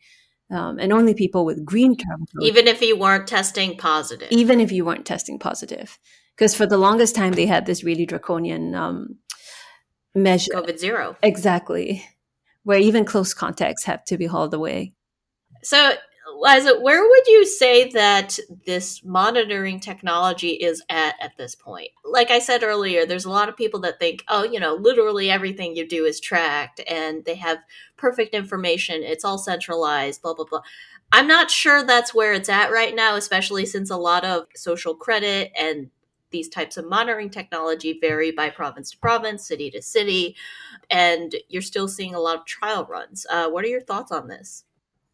Um, 0.50 0.80
and 0.80 0.94
only 0.94 1.14
people 1.14 1.44
with 1.44 1.66
green 1.66 1.98
travel 1.98 2.26
code. 2.26 2.48
Even 2.48 2.68
if 2.68 2.82
you 2.82 2.98
weren't 2.98 3.28
testing 3.28 3.76
positive. 3.76 4.30
Even 4.32 4.62
if 4.62 4.72
you 4.72 4.86
weren't 4.86 5.06
testing 5.06 5.40
positive. 5.40 6.00
Because 6.36 6.56
for 6.56 6.66
the 6.66 6.78
longest 6.78 7.16
time, 7.16 7.34
they 7.34 7.46
had 7.46 7.66
this 7.66 7.84
really 7.84 8.06
draconian 8.06 8.74
um, 8.76 9.18
measure. 10.16 10.52
COVID 10.54 10.80
zero. 10.80 11.18
Exactly. 11.22 12.06
Where 12.64 12.80
even 12.80 13.04
close 13.04 13.34
contacts 13.34 13.84
have 13.86 14.06
to 14.06 14.18
be 14.18 14.26
hauled 14.26 14.54
away. 14.54 14.94
So, 15.64 15.96
Liza, 16.40 16.80
where 16.82 17.02
would 17.02 17.28
you 17.28 17.46
say 17.46 17.90
that 17.92 18.38
this 18.66 19.04
monitoring 19.04 19.80
technology 19.80 20.50
is 20.52 20.84
at 20.90 21.16
at 21.20 21.36
this 21.38 21.56
point? 21.56 21.90
Like 22.06 22.30
I 22.30 22.40
said 22.40 22.64
earlier, 22.64 23.06
there's 23.06 23.26
a 23.26 23.30
lot 23.30 23.50
of 23.50 23.58
people 23.58 23.80
that 23.82 24.00
think, 24.00 24.24
oh, 24.28 24.44
you 24.44 24.60
know, 24.60 24.76
literally 24.76 25.32
everything 25.32 25.76
you 25.76 25.88
do 25.88 26.06
is 26.06 26.20
tracked 26.20 26.82
and 26.88 27.26
they 27.26 27.36
have 27.36 27.58
perfect 27.98 28.36
information, 28.36 29.02
it's 29.04 29.26
all 29.26 29.38
centralized, 29.38 30.22
blah, 30.22 30.34
blah, 30.36 30.46
blah. 30.46 30.62
I'm 31.12 31.28
not 31.28 31.50
sure 31.50 31.84
that's 31.84 32.14
where 32.14 32.34
it's 32.34 32.50
at 32.50 32.72
right 32.72 32.94
now, 32.96 33.16
especially 33.16 33.66
since 33.66 33.90
a 33.90 33.98
lot 33.98 34.24
of 34.24 34.46
social 34.56 34.94
credit 34.94 35.52
and 35.58 35.90
these 36.30 36.50
types 36.50 36.78
of 36.78 36.88
monitoring 36.88 37.30
technology 37.30 37.98
vary 38.00 38.32
by 38.32 38.50
province 38.50 38.92
to 38.92 38.98
province, 39.00 39.48
city 39.48 39.72
to 39.72 39.82
city, 39.82 40.36
and 40.90 41.36
you're 41.48 41.62
still 41.62 41.88
seeing 41.88 42.14
a 42.14 42.20
lot 42.20 42.38
of 42.38 42.46
trial 42.46 42.86
runs. 42.86 43.26
Uh, 43.30 43.50
what 43.50 43.64
are 43.64 43.70
your 43.70 43.82
thoughts 43.82 44.12
on 44.12 44.28
this? 44.28 44.66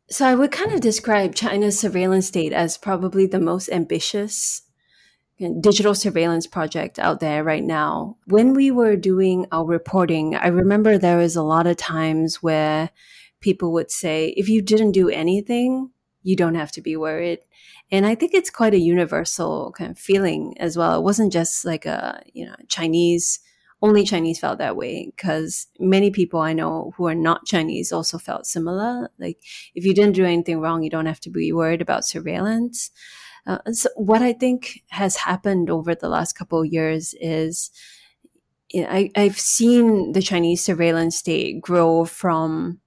So, 0.09 0.27
I 0.27 0.35
would 0.35 0.51
kind 0.51 0.73
of 0.73 0.81
describe 0.81 1.33
China's 1.33 1.79
surveillance 1.79 2.27
state 2.27 2.53
as 2.53 2.77
probably 2.77 3.25
the 3.25 3.39
most 3.39 3.69
ambitious 3.69 4.63
digital 5.59 5.95
surveillance 5.95 6.47
project 6.47 6.99
out 6.99 7.19
there 7.19 7.43
right 7.43 7.63
now. 7.63 8.17
When 8.27 8.53
we 8.53 8.71
were 8.71 8.95
doing 8.95 9.47
our 9.51 9.65
reporting, 9.65 10.35
I 10.35 10.47
remember 10.47 10.97
there 10.97 11.17
was 11.17 11.35
a 11.35 11.43
lot 11.43 11.67
of 11.67 11.77
times 11.77 12.41
where 12.41 12.91
people 13.39 13.73
would 13.73 13.91
say, 13.91 14.29
if 14.37 14.47
you 14.47 14.61
didn't 14.61 14.91
do 14.91 15.09
anything, 15.09 15.91
you 16.21 16.35
don't 16.35 16.55
have 16.55 16.71
to 16.73 16.81
be 16.81 16.95
worried. 16.95 17.39
And 17.91 18.05
I 18.05 18.15
think 18.15 18.33
it's 18.33 18.49
quite 18.49 18.73
a 18.73 18.79
universal 18.79 19.73
kind 19.77 19.91
of 19.91 19.99
feeling 19.99 20.55
as 20.59 20.77
well. 20.77 20.97
It 20.97 21.03
wasn't 21.03 21.33
just 21.33 21.65
like 21.65 21.85
a, 21.85 22.23
you 22.31 22.45
know, 22.45 22.55
Chinese, 22.69 23.39
only 23.83 24.05
Chinese 24.05 24.39
felt 24.39 24.59
that 24.59 24.77
way 24.77 25.11
because 25.13 25.67
many 25.77 26.09
people 26.09 26.39
I 26.39 26.53
know 26.53 26.93
who 26.95 27.05
are 27.05 27.13
not 27.13 27.45
Chinese 27.45 27.91
also 27.91 28.17
felt 28.17 28.47
similar. 28.47 29.11
Like 29.19 29.39
if 29.75 29.85
you 29.85 29.93
didn't 29.93 30.15
do 30.15 30.25
anything 30.25 30.61
wrong, 30.61 30.83
you 30.83 30.89
don't 30.89 31.05
have 31.05 31.19
to 31.19 31.29
be 31.29 31.51
worried 31.51 31.81
about 31.81 32.05
surveillance. 32.05 32.91
Uh, 33.45 33.59
so 33.73 33.89
what 33.97 34.21
I 34.21 34.31
think 34.31 34.83
has 34.91 35.17
happened 35.17 35.69
over 35.69 35.93
the 35.93 36.07
last 36.07 36.33
couple 36.33 36.61
of 36.61 36.71
years 36.71 37.13
is 37.19 37.71
you 38.69 38.83
know, 38.83 38.87
I, 38.89 39.11
I've 39.17 39.37
seen 39.37 40.13
the 40.13 40.21
Chinese 40.21 40.63
surveillance 40.63 41.17
state 41.17 41.61
grow 41.61 42.05
from 42.05 42.79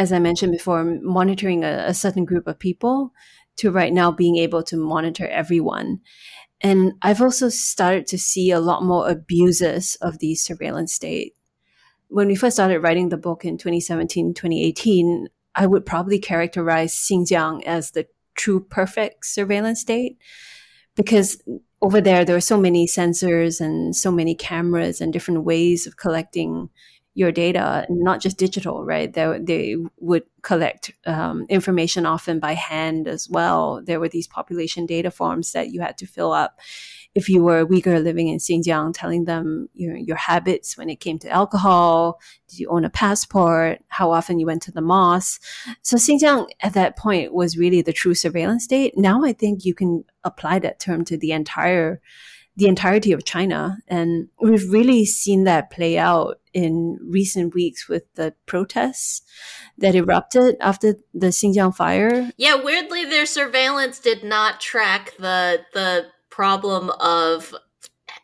as 0.00 0.12
I 0.12 0.18
mentioned 0.20 0.52
before, 0.52 0.84
monitoring 0.84 1.64
a, 1.64 1.84
a 1.88 1.94
certain 1.94 2.24
group 2.24 2.46
of 2.46 2.58
people 2.58 3.12
to 3.56 3.70
right 3.70 3.92
now 3.92 4.12
being 4.12 4.36
able 4.36 4.62
to 4.62 4.76
monitor 4.76 5.26
everyone. 5.26 6.00
And 6.60 6.94
I've 7.02 7.22
also 7.22 7.48
started 7.48 8.06
to 8.08 8.18
see 8.18 8.50
a 8.50 8.60
lot 8.60 8.82
more 8.82 9.08
abuses 9.08 9.96
of 10.00 10.18
the 10.18 10.34
surveillance 10.34 10.92
state. 10.92 11.34
When 12.08 12.26
we 12.26 12.34
first 12.34 12.56
started 12.56 12.80
writing 12.80 13.10
the 13.10 13.16
book 13.16 13.44
in 13.44 13.58
2017, 13.58 14.34
2018, 14.34 15.28
I 15.54 15.66
would 15.66 15.86
probably 15.86 16.18
characterize 16.18 16.94
Xinjiang 16.94 17.62
as 17.64 17.92
the 17.92 18.06
true 18.34 18.60
perfect 18.60 19.26
surveillance 19.26 19.80
state 19.80 20.18
because 20.94 21.40
over 21.80 22.00
there, 22.00 22.24
there 22.24 22.36
are 22.36 22.40
so 22.40 22.58
many 22.58 22.86
sensors 22.86 23.60
and 23.60 23.94
so 23.94 24.10
many 24.10 24.34
cameras 24.34 25.00
and 25.00 25.12
different 25.12 25.44
ways 25.44 25.86
of 25.86 25.96
collecting 25.96 26.70
your 27.18 27.32
data, 27.32 27.84
not 27.90 28.20
just 28.20 28.38
digital, 28.38 28.84
right? 28.84 29.12
They, 29.12 29.38
they 29.42 29.76
would 29.98 30.22
collect 30.42 30.92
um, 31.04 31.46
information 31.48 32.06
often 32.06 32.38
by 32.38 32.54
hand 32.54 33.08
as 33.08 33.28
well. 33.28 33.82
There 33.84 33.98
were 33.98 34.08
these 34.08 34.28
population 34.28 34.86
data 34.86 35.10
forms 35.10 35.50
that 35.50 35.70
you 35.70 35.80
had 35.80 35.98
to 35.98 36.06
fill 36.06 36.30
up 36.30 36.60
if 37.16 37.28
you 37.28 37.42
were 37.42 37.58
a 37.58 37.66
Uyghur 37.66 38.00
living 38.00 38.28
in 38.28 38.38
Xinjiang, 38.38 38.92
telling 38.94 39.24
them 39.24 39.68
your, 39.74 39.96
your 39.96 40.16
habits 40.16 40.78
when 40.78 40.88
it 40.88 41.00
came 41.00 41.18
to 41.18 41.28
alcohol, 41.28 42.20
did 42.48 42.60
you 42.60 42.68
own 42.68 42.84
a 42.84 42.90
passport, 42.90 43.80
how 43.88 44.12
often 44.12 44.38
you 44.38 44.46
went 44.46 44.62
to 44.62 44.70
the 44.70 44.80
mosque. 44.80 45.42
So 45.82 45.96
Xinjiang 45.96 46.46
at 46.60 46.74
that 46.74 46.96
point 46.96 47.34
was 47.34 47.58
really 47.58 47.82
the 47.82 47.92
true 47.92 48.14
surveillance 48.14 48.62
state. 48.62 48.96
Now 48.96 49.24
I 49.24 49.32
think 49.32 49.64
you 49.64 49.74
can 49.74 50.04
apply 50.22 50.60
that 50.60 50.78
term 50.78 51.04
to 51.06 51.16
the 51.16 51.32
entire 51.32 52.00
the 52.58 52.66
entirety 52.66 53.12
of 53.12 53.24
China. 53.24 53.78
And 53.86 54.28
we've 54.42 54.68
really 54.68 55.06
seen 55.06 55.44
that 55.44 55.70
play 55.70 55.96
out 55.96 56.40
in 56.52 56.98
recent 57.00 57.54
weeks 57.54 57.88
with 57.88 58.12
the 58.16 58.34
protests 58.46 59.22
that 59.78 59.94
erupted 59.94 60.56
after 60.60 60.96
the 61.14 61.28
Xinjiang 61.28 61.74
fire. 61.74 62.32
Yeah, 62.36 62.56
weirdly, 62.56 63.04
their 63.04 63.26
surveillance 63.26 64.00
did 64.00 64.24
not 64.24 64.60
track 64.60 65.14
the 65.18 65.64
the 65.72 66.06
problem 66.30 66.90
of 66.98 67.54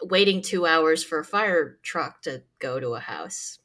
waiting 0.02 0.42
two 0.42 0.66
hours 0.66 1.04
for 1.04 1.20
a 1.20 1.24
fire 1.24 1.78
truck 1.84 2.22
to 2.22 2.42
go 2.58 2.80
to 2.80 2.94
a 2.94 3.00
house. 3.00 3.60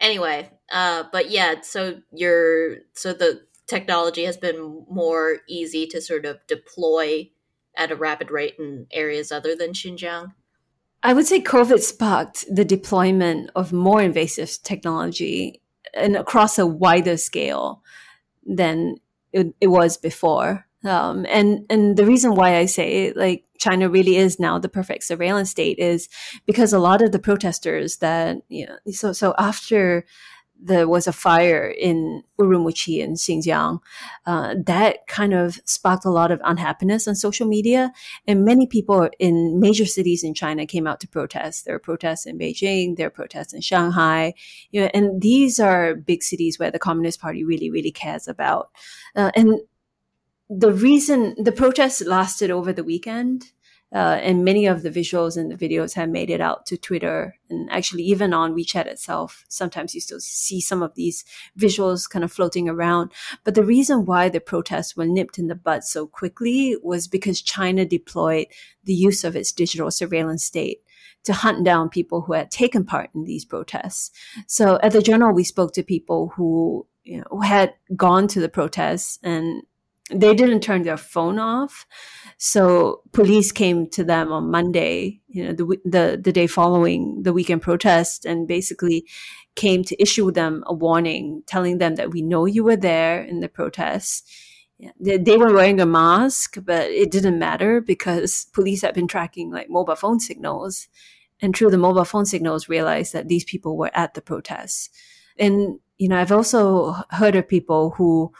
Anyway, 0.00 0.50
uh, 0.72 1.04
but 1.12 1.30
yeah, 1.30 1.60
so 1.62 2.00
you're 2.12 2.78
so 2.94 3.12
the 3.12 3.42
technology 3.68 4.24
has 4.24 4.36
been 4.36 4.84
more 4.90 5.38
easy 5.48 5.86
to 5.86 6.00
sort 6.00 6.26
of 6.26 6.38
deploy 6.48 7.30
at 7.76 7.90
a 7.90 7.96
rapid 7.96 8.30
rate 8.30 8.54
in 8.58 8.86
areas 8.92 9.32
other 9.32 9.54
than 9.54 9.72
Xinjiang? 9.72 10.32
I 11.02 11.12
would 11.12 11.26
say 11.26 11.40
COVID 11.40 11.80
sparked 11.80 12.44
the 12.52 12.64
deployment 12.64 13.50
of 13.54 13.72
more 13.72 14.00
invasive 14.00 14.58
technology 14.62 15.60
and 15.92 16.16
across 16.16 16.58
a 16.58 16.66
wider 16.66 17.16
scale 17.16 17.82
than 18.46 18.96
it, 19.32 19.54
it 19.60 19.66
was 19.66 19.96
before. 19.96 20.66
Um, 20.84 21.26
and 21.28 21.64
and 21.70 21.96
the 21.96 22.06
reason 22.06 22.34
why 22.34 22.56
I 22.56 22.66
say 22.66 23.12
like 23.14 23.44
China 23.58 23.88
really 23.88 24.16
is 24.16 24.38
now 24.38 24.58
the 24.58 24.68
perfect 24.68 25.04
surveillance 25.04 25.50
state 25.50 25.78
is 25.78 26.08
because 26.46 26.72
a 26.72 26.78
lot 26.78 27.00
of 27.00 27.12
the 27.12 27.18
protesters 27.18 27.98
that 27.98 28.38
you 28.48 28.66
know 28.66 28.76
so 28.92 29.12
so 29.12 29.34
after 29.38 30.04
there 30.60 30.88
was 30.88 31.06
a 31.06 31.12
fire 31.12 31.66
in 31.66 32.22
Urumqi 32.40 32.98
in 32.98 33.14
Xinjiang, 33.14 33.80
uh, 34.26 34.54
that 34.64 35.06
kind 35.06 35.34
of 35.34 35.60
sparked 35.64 36.04
a 36.04 36.10
lot 36.10 36.30
of 36.30 36.40
unhappiness 36.44 37.06
on 37.06 37.14
social 37.14 37.46
media. 37.46 37.92
And 38.26 38.44
many 38.44 38.66
people 38.66 39.10
in 39.18 39.60
major 39.60 39.84
cities 39.84 40.24
in 40.24 40.32
China 40.32 40.66
came 40.66 40.86
out 40.86 41.00
to 41.00 41.08
protest. 41.08 41.64
There 41.64 41.74
are 41.74 41.80
protests 41.80 42.24
in 42.24 42.38
Beijing, 42.38 42.96
there 42.96 43.08
are 43.08 43.10
protests 43.10 43.52
in 43.52 43.60
Shanghai, 43.60 44.34
you 44.70 44.80
know, 44.80 44.90
and 44.94 45.20
these 45.20 45.60
are 45.60 45.94
big 45.94 46.22
cities 46.22 46.58
where 46.58 46.70
the 46.70 46.78
Communist 46.78 47.20
Party 47.20 47.44
really, 47.44 47.70
really 47.70 47.92
cares 47.92 48.26
about. 48.26 48.70
Uh, 49.14 49.30
and 49.34 49.60
the 50.48 50.72
reason 50.72 51.34
the 51.42 51.52
protests 51.52 52.00
lasted 52.02 52.50
over 52.50 52.72
the 52.72 52.84
weekend 52.84 53.52
uh, 53.94 54.18
and 54.22 54.44
many 54.44 54.66
of 54.66 54.82
the 54.82 54.90
visuals 54.90 55.36
and 55.36 55.50
the 55.50 55.68
videos 55.68 55.94
have 55.94 56.08
made 56.08 56.28
it 56.28 56.40
out 56.40 56.66
to 56.66 56.76
Twitter 56.76 57.36
and 57.48 57.70
actually 57.70 58.02
even 58.02 58.34
on 58.34 58.52
WeChat 58.52 58.86
itself. 58.86 59.44
Sometimes 59.48 59.94
you 59.94 60.00
still 60.00 60.18
see 60.18 60.60
some 60.60 60.82
of 60.82 60.96
these 60.96 61.24
visuals 61.56 62.10
kind 62.10 62.24
of 62.24 62.32
floating 62.32 62.68
around. 62.68 63.12
But 63.44 63.54
the 63.54 63.62
reason 63.62 64.04
why 64.04 64.28
the 64.28 64.40
protests 64.40 64.96
were 64.96 65.06
nipped 65.06 65.38
in 65.38 65.46
the 65.46 65.54
bud 65.54 65.84
so 65.84 66.08
quickly 66.08 66.76
was 66.82 67.06
because 67.06 67.40
China 67.40 67.84
deployed 67.84 68.46
the 68.82 68.94
use 68.94 69.22
of 69.22 69.36
its 69.36 69.52
digital 69.52 69.92
surveillance 69.92 70.44
state 70.44 70.80
to 71.22 71.32
hunt 71.32 71.64
down 71.64 71.88
people 71.88 72.22
who 72.22 72.32
had 72.32 72.50
taken 72.50 72.84
part 72.84 73.10
in 73.14 73.24
these 73.24 73.44
protests. 73.44 74.10
So 74.48 74.80
at 74.82 74.92
the 74.92 75.02
journal, 75.02 75.32
we 75.32 75.44
spoke 75.44 75.72
to 75.74 75.84
people 75.84 76.32
who 76.34 76.86
you 77.04 77.22
know, 77.30 77.40
had 77.40 77.74
gone 77.94 78.26
to 78.28 78.40
the 78.40 78.48
protests 78.48 79.20
and 79.22 79.62
they 80.10 80.34
didn't 80.34 80.60
turn 80.60 80.82
their 80.82 80.96
phone 80.96 81.38
off. 81.38 81.86
So 82.36 83.02
police 83.12 83.52
came 83.52 83.88
to 83.90 84.04
them 84.04 84.32
on 84.32 84.50
Monday, 84.50 85.20
you 85.28 85.44
know, 85.44 85.52
the, 85.52 85.78
the, 85.84 86.20
the 86.22 86.32
day 86.32 86.46
following 86.46 87.22
the 87.22 87.32
weekend 87.32 87.62
protest 87.62 88.24
and 88.24 88.46
basically 88.46 89.06
came 89.54 89.82
to 89.84 90.02
issue 90.02 90.30
them 90.30 90.62
a 90.66 90.74
warning, 90.74 91.42
telling 91.46 91.78
them 91.78 91.94
that 91.94 92.10
we 92.10 92.22
know 92.22 92.44
you 92.44 92.64
were 92.64 92.76
there 92.76 93.22
in 93.22 93.40
the 93.40 93.48
protests. 93.48 94.22
They, 95.00 95.16
they 95.16 95.38
were 95.38 95.54
wearing 95.54 95.80
a 95.80 95.86
mask, 95.86 96.58
but 96.62 96.90
it 96.90 97.10
didn't 97.10 97.38
matter 97.38 97.80
because 97.80 98.46
police 98.52 98.82
had 98.82 98.94
been 98.94 99.08
tracking 99.08 99.50
like 99.50 99.70
mobile 99.70 99.96
phone 99.96 100.20
signals. 100.20 100.88
And 101.40 101.56
through 101.56 101.70
the 101.70 101.78
mobile 101.78 102.04
phone 102.04 102.26
signals, 102.26 102.68
realized 102.68 103.12
that 103.12 103.28
these 103.28 103.44
people 103.44 103.76
were 103.76 103.90
at 103.94 104.14
the 104.14 104.22
protests. 104.22 104.90
And, 105.38 105.78
you 105.98 106.08
know, 106.08 106.18
I've 106.18 106.32
also 106.32 106.94
heard 107.10 107.36
of 107.36 107.48
people 107.48 107.90
who 107.90 108.32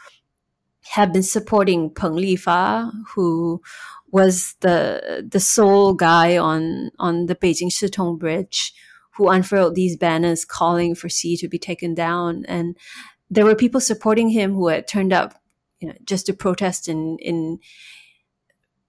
have 0.91 1.11
been 1.11 1.23
supporting 1.23 1.89
Peng 1.89 2.13
Lifa, 2.13 2.91
who 3.13 3.61
was 4.11 4.55
the 4.61 5.27
the 5.29 5.39
sole 5.39 5.93
guy 5.93 6.37
on 6.37 6.91
on 6.99 7.25
the 7.25 7.35
Beijing 7.35 7.71
Sitong 7.71 8.19
Bridge 8.19 8.73
who 9.15 9.29
unfurled 9.29 9.75
these 9.75 9.95
banners 9.95 10.43
calling 10.43 10.93
for 10.93 11.09
Xi 11.09 11.37
to 11.37 11.47
be 11.47 11.57
taken 11.57 11.93
down. 11.93 12.45
And 12.47 12.77
there 13.29 13.45
were 13.45 13.55
people 13.55 13.79
supporting 13.79 14.29
him 14.29 14.53
who 14.53 14.67
had 14.67 14.87
turned 14.87 15.13
up, 15.13 15.41
you 15.79 15.87
know, 15.87 15.95
just 16.03 16.25
to 16.25 16.33
protest 16.33 16.89
in, 16.89 17.17
in 17.19 17.59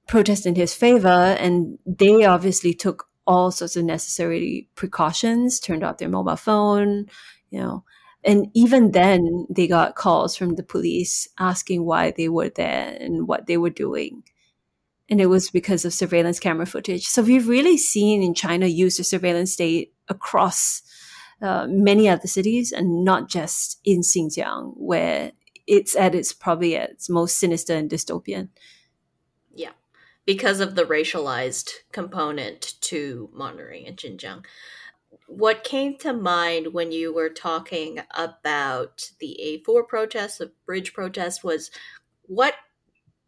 protest 0.08 0.44
in 0.44 0.56
his 0.56 0.74
favor. 0.74 1.08
And 1.08 1.78
they 1.86 2.24
obviously 2.24 2.74
took 2.74 3.08
all 3.26 3.50
sorts 3.52 3.76
of 3.76 3.84
necessary 3.84 4.68
precautions, 4.74 5.60
turned 5.60 5.84
off 5.84 5.98
their 5.98 6.08
mobile 6.08 6.36
phone, 6.36 7.06
you 7.50 7.60
know, 7.60 7.84
and 8.26 8.50
even 8.54 8.90
then 8.90 9.46
they 9.48 9.66
got 9.66 9.94
calls 9.94 10.36
from 10.36 10.56
the 10.56 10.62
police 10.62 11.28
asking 11.38 11.84
why 11.84 12.10
they 12.10 12.28
were 12.28 12.50
there 12.50 12.96
and 13.00 13.26
what 13.28 13.46
they 13.46 13.56
were 13.56 13.70
doing 13.70 14.22
and 15.08 15.20
it 15.20 15.26
was 15.26 15.50
because 15.50 15.84
of 15.84 15.92
surveillance 15.92 16.40
camera 16.40 16.66
footage. 16.66 17.06
So 17.06 17.22
we've 17.22 17.48
really 17.48 17.76
seen 17.76 18.22
in 18.22 18.34
China 18.34 18.66
use 18.66 18.96
the 18.96 19.04
surveillance 19.04 19.52
state 19.52 19.94
across 20.08 20.82
uh, 21.40 21.66
many 21.68 22.08
other 22.08 22.26
cities 22.26 22.72
and 22.72 23.04
not 23.04 23.28
just 23.28 23.80
in 23.84 24.00
Xinjiang, 24.00 24.72
where 24.76 25.32
it's 25.66 25.94
at 25.96 26.14
its 26.14 26.32
probably 26.32 26.76
at 26.76 26.90
its 26.90 27.08
most 27.08 27.38
sinister 27.38 27.74
and 27.74 27.90
dystopian. 27.90 28.48
Yeah, 29.54 29.72
because 30.24 30.60
of 30.60 30.74
the 30.74 30.84
racialized 30.84 31.70
component 31.92 32.74
to 32.82 33.30
monitoring 33.32 33.84
in 33.84 33.94
Xinjiang. 33.94 34.44
What 35.26 35.64
came 35.64 35.96
to 35.98 36.12
mind 36.12 36.72
when 36.72 36.92
you 36.92 37.12
were 37.12 37.28
talking 37.28 38.00
about 38.16 39.10
the 39.18 39.62
A4 39.66 39.86
protests, 39.88 40.38
the 40.38 40.52
bridge 40.64 40.92
protest, 40.92 41.42
was 41.42 41.70
what 42.22 42.54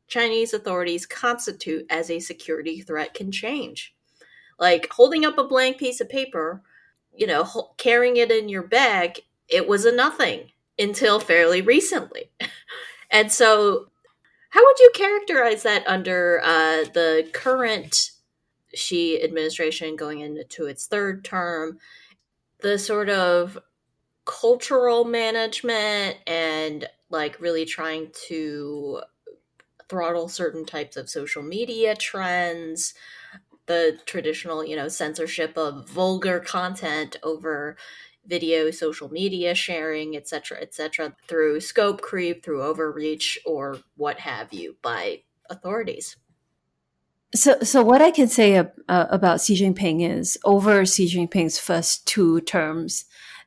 Chinese 0.07 0.55
authorities 0.55 1.07
constitute 1.07 1.87
as 1.91 2.11
a 2.11 2.19
security 2.19 2.81
threat 2.81 3.15
can 3.15 3.31
change. 3.31 3.95
Like 4.59 4.89
holding 4.91 5.25
up 5.25 5.39
a 5.39 5.45
blank 5.45 5.79
piece 5.79 6.01
of 6.01 6.09
paper, 6.09 6.63
you 7.15 7.27
know, 7.27 7.73
carrying 7.77 8.17
it 8.17 8.31
in 8.31 8.49
your 8.49 8.67
bag, 8.67 9.21
it 9.49 9.69
was 9.69 9.85
a 9.85 9.93
nothing 9.93 10.51
until 10.79 11.21
fairly 11.21 11.61
recently. 11.61 12.31
and 13.11 13.31
so, 13.31 13.89
how 14.51 14.65
would 14.65 14.79
you 14.79 14.91
characterize 14.95 15.63
that 15.65 15.87
under 15.87 16.41
uh, 16.43 16.85
the 16.95 17.29
current 17.35 18.13
Xi 18.75 19.23
administration 19.23 19.97
going 19.97 20.21
into 20.21 20.67
its 20.67 20.87
third 20.87 21.25
term? 21.25 21.79
The 22.61 22.79
sort 22.79 23.09
of 23.09 23.59
cultural 24.25 25.05
management 25.05 26.19
and 26.27 26.87
like 27.11 27.41
really 27.41 27.65
trying 27.65 28.11
to 28.29 29.01
throttle 29.89 30.29
certain 30.29 30.67
types 30.67 30.97
of 30.97 31.09
social 31.09 31.43
media 31.43 31.97
trends, 31.97 32.95
the 33.67 33.99
traditional, 34.07 34.65
you 34.65 34.77
know, 34.77 34.89
censorship 34.89 35.57
of 35.57 35.89
vulgar 35.89 36.41
content 36.41 37.17
over 37.23 37.77
video, 38.27 38.71
social 38.71 39.11
media 39.11 39.55
sharing, 39.55 40.15
etc., 40.15 40.59
etc., 40.61 41.17
through 41.27 41.61
scope 41.61 42.03
creep, 42.03 42.45
through 42.45 42.63
overreach, 42.63 43.39
or 43.47 43.79
what 43.97 44.21
have 44.21 44.53
you 44.53 44.77
by 44.83 45.23
authorities. 45.49 46.17
So, 47.35 47.59
so 47.61 47.83
what 47.83 48.01
I 48.01 48.11
can 48.11 48.29
say 48.29 48.57
uh, 48.57 48.67
about 48.89 49.41
Xi 49.41 49.61
Jinping 49.61 50.09
is 50.09 50.39
over 50.45 50.87
Xi 50.87 51.07
Jinping's 51.07 51.59
first 51.59 52.07
two 52.07 52.41
terms 52.41 53.05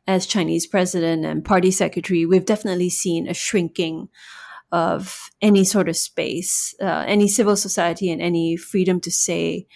as 0.08 0.26
Chinese 0.26 0.68
president 0.68 1.26
and 1.26 1.46
party 1.46 1.72
secretary, 1.72 2.26
we've 2.26 2.46
definitely 2.46 2.90
seen 2.90 3.28
a 3.28 3.34
shrinking 3.34 4.10
of 4.72 5.30
any 5.42 5.64
sort 5.64 5.90
of 5.90 5.98
space, 5.98 6.74
uh, 6.82 7.04
any 7.08 7.28
civil 7.28 7.56
society, 7.56 8.10
and 8.12 8.22
any 8.22 8.56
freedom 8.56 9.00
to 9.02 9.12
say 9.12 9.68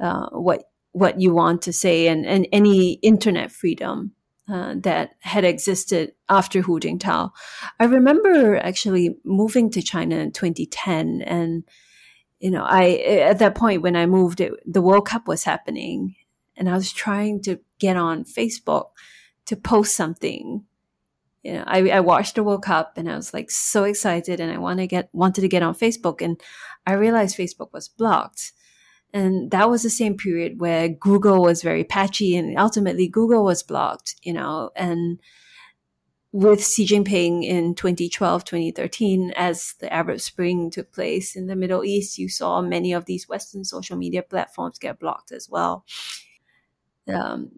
uh, 0.00 0.26
what 0.30 0.64
what 0.92 1.20
you 1.20 1.32
want 1.32 1.62
to 1.62 1.72
say, 1.72 2.08
and, 2.08 2.26
and 2.26 2.48
any 2.52 2.94
internet 2.94 3.52
freedom 3.52 4.12
uh, 4.48 4.74
that 4.76 5.10
had 5.20 5.44
existed 5.44 6.12
after 6.28 6.62
Hu 6.62 6.80
Jintao. 6.80 7.30
I 7.78 7.84
remember 7.84 8.56
actually 8.56 9.16
moving 9.24 9.70
to 9.70 9.82
China 9.82 10.16
in 10.16 10.32
2010, 10.32 11.22
and 11.22 11.62
you 12.40 12.50
know, 12.50 12.64
I 12.64 12.90
at 13.22 13.38
that 13.38 13.54
point 13.54 13.82
when 13.82 13.96
I 13.96 14.06
moved, 14.06 14.40
it, 14.40 14.52
the 14.66 14.82
World 14.82 15.06
Cup 15.06 15.28
was 15.28 15.44
happening, 15.44 16.16
and 16.56 16.68
I 16.68 16.74
was 16.74 16.92
trying 16.92 17.42
to 17.42 17.60
get 17.78 17.96
on 17.96 18.24
Facebook 18.24 18.90
to 19.46 19.56
post 19.56 19.94
something 19.94 20.64
you 21.42 21.54
know, 21.54 21.64
I, 21.66 21.88
I 21.88 22.00
watched 22.00 22.34
the 22.34 22.42
World 22.42 22.62
Cup 22.62 22.92
and 22.96 23.10
I 23.10 23.16
was 23.16 23.32
like 23.32 23.50
so 23.50 23.84
excited 23.84 24.40
and 24.40 24.52
I 24.52 24.58
want 24.58 24.78
to 24.78 24.86
get 24.86 25.08
wanted 25.12 25.40
to 25.40 25.48
get 25.48 25.62
on 25.62 25.74
Facebook 25.74 26.20
and 26.20 26.40
I 26.86 26.92
realized 26.94 27.36
Facebook 27.36 27.72
was 27.72 27.88
blocked. 27.88 28.52
And 29.12 29.50
that 29.50 29.68
was 29.68 29.82
the 29.82 29.90
same 29.90 30.16
period 30.16 30.60
where 30.60 30.88
Google 30.88 31.42
was 31.42 31.62
very 31.62 31.82
patchy 31.82 32.36
and 32.36 32.56
ultimately 32.58 33.08
Google 33.08 33.42
was 33.42 33.62
blocked, 33.62 34.16
you 34.22 34.32
know, 34.32 34.70
and 34.76 35.18
with 36.32 36.64
Xi 36.64 36.86
Jinping 36.86 37.44
in 37.44 37.74
2012, 37.74 38.44
2013, 38.44 39.32
as 39.36 39.74
the 39.80 39.92
Arab 39.92 40.20
Spring 40.20 40.70
took 40.70 40.92
place 40.92 41.34
in 41.34 41.48
the 41.48 41.56
Middle 41.56 41.84
East, 41.84 42.18
you 42.18 42.28
saw 42.28 42.62
many 42.62 42.92
of 42.92 43.06
these 43.06 43.28
Western 43.28 43.64
social 43.64 43.96
media 43.96 44.22
platforms 44.22 44.78
get 44.78 45.00
blocked 45.00 45.32
as 45.32 45.48
well. 45.48 45.84
Um, 47.08 47.50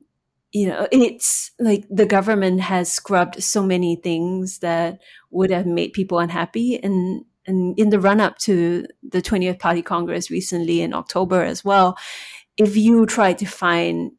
you 0.53 0.69
know, 0.69 0.89
it's 0.91 1.51
like 1.59 1.85
the 1.91 2.07
government 2.07 2.61
has 2.61 2.91
scrubbed 2.91 3.43
so 3.43 3.63
many 3.63 3.97
things 3.97 4.59
that 4.59 5.01
would 5.31 5.51
have 5.51 5.67
made 5.67 5.93
people 5.93 6.19
unhappy. 6.19 6.83
And, 6.83 7.25
and 7.47 7.79
in 7.79 7.91
the 7.91 8.01
run 8.01 8.21
up 8.21 8.39
to 8.39 8.87
the 9.03 9.23
20th 9.23 9.59
Party 9.59 9.83
Congress 9.83 10.31
recently 10.31 10.81
in 10.81 10.95
October 10.95 11.43
as 11.43 11.65
well, 11.65 11.99
if 12.57 12.77
you 12.77 13.05
try 13.07 13.33
to 13.35 13.47
find 13.47 14.13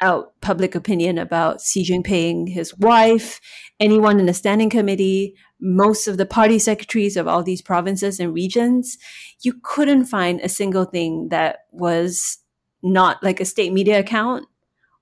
out 0.00 0.40
public 0.40 0.74
opinion 0.74 1.18
about 1.18 1.60
Xi 1.60 1.84
Jinping, 1.84 2.48
his 2.48 2.76
wife, 2.78 3.40
anyone 3.80 4.20
in 4.20 4.26
the 4.26 4.34
standing 4.34 4.70
committee, 4.70 5.34
most 5.60 6.06
of 6.06 6.16
the 6.16 6.26
party 6.26 6.58
secretaries 6.58 7.16
of 7.16 7.26
all 7.26 7.42
these 7.42 7.62
provinces 7.62 8.20
and 8.20 8.32
regions, 8.32 8.96
you 9.42 9.54
couldn't 9.62 10.06
find 10.06 10.40
a 10.40 10.48
single 10.48 10.84
thing 10.84 11.28
that 11.30 11.60
was 11.72 12.38
not 12.82 13.22
like 13.22 13.40
a 13.40 13.44
state 13.44 13.72
media 13.72 13.98
account 13.98 14.46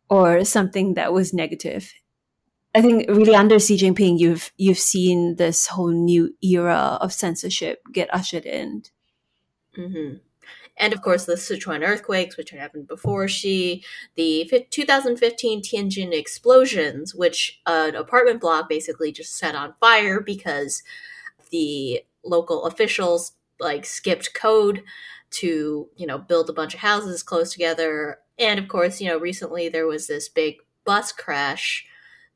or 0.09 0.45
something 0.45 0.95
that 0.95 1.13
was 1.13 1.35
negative. 1.35 1.93
I 2.75 2.83
think 2.83 3.09
really 3.09 3.35
under 3.35 3.59
Xi 3.59 3.79
Jinping, 3.79 4.19
you've 4.19 4.53
you've 4.57 4.79
seen 4.79 5.37
this 5.37 5.67
whole 5.67 5.91
new 5.91 6.35
era 6.43 6.99
of 7.01 7.13
censorship 7.13 7.81
get 7.93 8.13
ushered 8.15 8.45
in. 8.45 8.83
Mm-hmm. 9.77 10.17
And 10.79 10.93
of 10.93 11.03
course, 11.03 11.25
the 11.25 11.35
Sichuan 11.35 11.87
earthquakes, 11.87 12.37
which 12.37 12.51
had 12.51 12.61
happened 12.61 12.87
before 12.87 13.29
Xi, 13.29 13.83
the 14.15 14.51
2015 14.71 15.63
Tianjin 15.63 16.13
explosions, 16.13 17.15
which 17.15 17.61
an 17.67 17.95
apartment 17.95 18.41
block 18.41 18.69
basically 18.69 19.13
just 19.13 19.37
set 19.37 19.55
on 19.55 19.75
fire 19.81 20.21
because 20.21 20.83
the 21.51 22.03
local 22.25 22.65
officials 22.65 23.33
like 23.59 23.87
skipped 23.87 24.35
code 24.35 24.83
to 25.31 25.89
you 25.97 26.07
know 26.07 26.19
build 26.19 26.51
a 26.51 26.53
bunch 26.53 26.75
of 26.75 26.81
houses 26.81 27.23
close 27.23 27.53
together 27.53 28.19
and 28.39 28.59
of 28.59 28.69
course, 28.69 29.01
you 29.01 29.09
know, 29.09 29.19
recently 29.19 29.69
there 29.69 29.87
was 29.87 30.07
this 30.07 30.29
big 30.29 30.57
bus 30.85 31.13
crash 31.13 31.87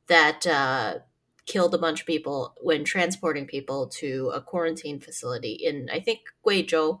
that 0.07 0.45
uh, 0.47 0.99
killed 1.45 1.75
a 1.75 1.79
bunch 1.79 2.01
of 2.01 2.07
people 2.07 2.55
when 2.61 2.83
transporting 2.83 3.45
people 3.45 3.87
to 3.87 4.31
a 4.33 4.41
quarantine 4.41 4.99
facility 4.99 5.53
in, 5.53 5.89
I 5.91 5.99
think, 5.99 6.21
Guizhou. 6.45 6.99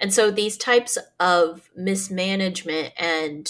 And 0.00 0.12
so 0.12 0.30
these 0.30 0.56
types 0.56 0.98
of 1.18 1.70
mismanagement 1.74 2.92
and 2.98 3.48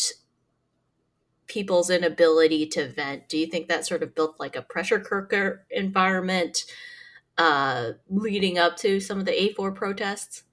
people's 1.46 1.90
inability 1.90 2.66
to 2.66 2.88
vent, 2.88 3.28
do 3.28 3.38
you 3.38 3.46
think 3.46 3.68
that 3.68 3.86
sort 3.86 4.02
of 4.02 4.14
built 4.14 4.36
like 4.38 4.56
a 4.56 4.62
pressure 4.62 5.00
cooker 5.00 5.64
environment 5.70 6.64
uh, 7.38 7.92
leading 8.08 8.58
up 8.58 8.76
to 8.78 9.00
some 9.00 9.18
of 9.18 9.26
the 9.26 9.32
A4 9.32 9.74
protests? 9.74 10.44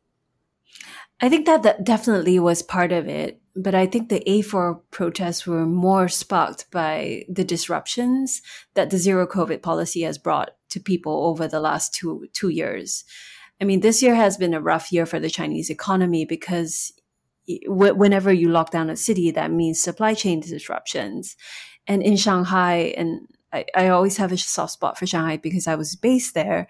I 1.21 1.29
think 1.29 1.45
that 1.45 1.63
that 1.63 1.83
definitely 1.83 2.39
was 2.39 2.61
part 2.61 2.91
of 2.91 3.07
it 3.07 3.39
but 3.55 3.75
I 3.75 3.85
think 3.85 4.09
the 4.09 4.23
A4 4.25 4.81
protests 4.89 5.45
were 5.45 5.65
more 5.65 6.07
sparked 6.07 6.69
by 6.71 7.25
the 7.29 7.43
disruptions 7.43 8.41
that 8.73 8.89
the 8.89 8.97
zero 8.97 9.27
COVID 9.27 9.61
policy 9.61 10.01
has 10.01 10.17
brought 10.17 10.55
to 10.69 10.79
people 10.79 11.25
over 11.25 11.47
the 11.47 11.59
last 11.59 11.93
two 11.93 12.27
two 12.33 12.49
years. 12.49 13.05
I 13.61 13.65
mean, 13.65 13.79
this 13.79 14.01
year 14.01 14.15
has 14.15 14.37
been 14.37 14.53
a 14.53 14.61
rough 14.61 14.91
year 14.91 15.05
for 15.05 15.19
the 15.19 15.29
Chinese 15.29 15.69
economy 15.69 16.25
because 16.25 16.93
whenever 17.65 18.31
you 18.31 18.49
lock 18.49 18.71
down 18.71 18.89
a 18.89 18.95
city, 18.95 19.31
that 19.31 19.51
means 19.51 19.79
supply 19.79 20.13
chain 20.13 20.39
disruptions. 20.39 21.35
And 21.87 22.01
in 22.01 22.15
Shanghai, 22.15 22.93
and 22.97 23.27
I, 23.51 23.65
I 23.75 23.87
always 23.89 24.17
have 24.17 24.31
a 24.31 24.37
soft 24.37 24.73
spot 24.73 24.97
for 24.97 25.05
Shanghai 25.05 25.37
because 25.37 25.67
I 25.67 25.75
was 25.75 25.95
based 25.95 26.33
there. 26.33 26.67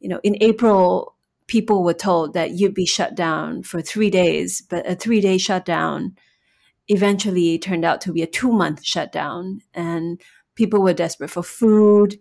You 0.00 0.08
know, 0.08 0.20
in 0.22 0.36
April, 0.40 1.16
people 1.46 1.82
were 1.82 1.94
told 1.94 2.34
that 2.34 2.52
you'd 2.52 2.74
be 2.74 2.86
shut 2.86 3.14
down 3.14 3.62
for 3.62 3.82
three 3.82 4.10
days, 4.10 4.62
but 4.62 4.88
a 4.88 4.94
three 4.94 5.20
day 5.20 5.38
shutdown 5.38 6.16
eventually 6.88 7.58
turned 7.58 7.84
out 7.84 8.00
to 8.02 8.12
be 8.12 8.22
a 8.22 8.26
two 8.26 8.52
month 8.52 8.84
shutdown. 8.84 9.60
And 9.74 10.20
people 10.54 10.82
were 10.82 10.94
desperate 10.94 11.30
for 11.30 11.42
food. 11.42 12.18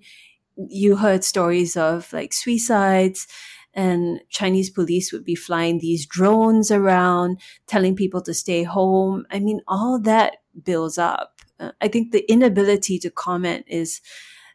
You 0.58 0.98
heard 0.98 1.24
stories 1.24 1.78
of 1.78 2.12
like 2.14 2.34
suicides 2.34 3.28
and 3.74 4.22
Chinese 4.30 4.70
police 4.70 5.12
would 5.12 5.24
be 5.24 5.36
flying 5.36 5.80
these 5.80 6.06
drones 6.06 6.72
around, 6.72 7.40
telling 7.68 7.96
people 7.96 8.22
to 8.22 8.34
stay 8.34 8.64
home. 8.64 9.26
I 9.32 9.40
mean, 9.40 9.62
all 9.68 10.00
that 10.02 10.38
builds 10.64 10.98
up. 10.98 11.40
Uh, 11.60 11.72
I 11.82 11.88
think 11.88 12.12
the 12.12 12.30
inability 12.32 13.00
to 13.00 13.10
comment 13.10 13.66
is 13.68 14.02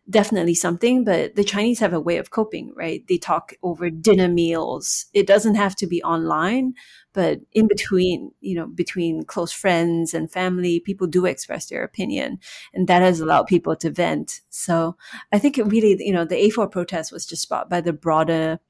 definitely 0.09 0.55
something, 0.55 1.05
but 1.05 1.35
the 1.35 1.45
Chinese 1.45 1.81
have 1.81 1.93
a 1.93 2.01
way 2.01 2.17
of 2.17 2.31
coping, 2.31 2.73
right? 2.77 3.05
They 3.09 3.19
talk 3.19 3.55
over 3.63 3.91
dinner 3.91 4.29
meals. 4.29 5.07
It 5.13 5.27
doesn't 5.27 5.57
have 5.57 5.75
to 5.77 5.87
be 5.87 6.03
online, 6.03 6.75
but 7.13 7.41
in 7.53 7.67
between, 7.67 8.31
you 8.41 8.55
know, 8.55 8.67
between 8.67 9.25
close 9.25 9.51
friends 9.51 10.15
and 10.15 10.31
family, 10.31 10.79
people 10.79 11.09
do 11.09 11.27
express 11.27 11.67
their 11.67 11.83
opinion. 11.83 12.39
And 12.73 12.87
that 12.87 13.03
has 13.03 13.21
allowed 13.21 13.49
people 13.49 13.75
to 13.77 13.91
vent. 13.91 14.43
So 14.49 14.97
I 15.33 15.39
think 15.39 15.59
it 15.59 15.65
really, 15.65 15.97
you 15.99 16.13
know, 16.13 16.25
the 16.25 16.51
A4 16.51 16.71
protest 16.71 17.11
was 17.11 17.27
just 17.27 17.49
brought 17.49 17.69
by 17.69 17.81
the 17.81 17.93
broader 17.93 18.61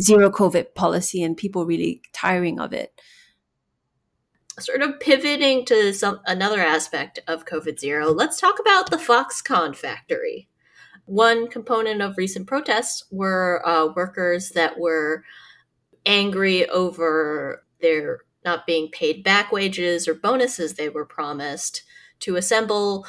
zero 0.00 0.30
COVID 0.30 0.74
policy 0.74 1.22
and 1.22 1.36
people 1.36 1.66
really 1.66 2.02
tiring 2.12 2.58
of 2.60 2.72
it. 2.72 3.00
Sort 4.58 4.82
of 4.82 4.98
pivoting 5.00 5.64
to 5.66 5.92
some 5.92 6.20
another 6.26 6.60
aspect 6.60 7.18
of 7.28 7.44
COVID 7.44 7.78
zero, 7.78 8.10
let's 8.10 8.40
talk 8.40 8.58
about 8.58 8.90
the 8.90 8.96
Foxconn 8.96 9.76
factory. 9.76 10.48
One 11.04 11.48
component 11.48 12.02
of 12.02 12.16
recent 12.16 12.46
protests 12.46 13.04
were 13.10 13.62
uh, 13.66 13.92
workers 13.94 14.50
that 14.50 14.78
were 14.78 15.24
angry 16.04 16.68
over 16.68 17.64
their 17.80 18.20
not 18.44 18.66
being 18.66 18.88
paid 18.90 19.22
back 19.22 19.52
wages 19.52 20.08
or 20.08 20.14
bonuses 20.14 20.74
they 20.74 20.88
were 20.88 21.04
promised 21.04 21.82
to 22.20 22.36
assemble 22.36 23.04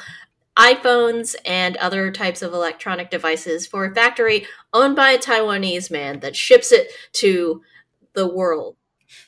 iPhones 0.58 1.36
and 1.46 1.76
other 1.76 2.10
types 2.10 2.42
of 2.42 2.52
electronic 2.52 3.10
devices 3.10 3.66
for 3.66 3.84
a 3.84 3.94
factory 3.94 4.46
owned 4.72 4.96
by 4.96 5.10
a 5.12 5.18
Taiwanese 5.18 5.90
man 5.90 6.20
that 6.20 6.34
ships 6.34 6.72
it 6.72 6.88
to 7.12 7.62
the 8.14 8.28
world. 8.28 8.76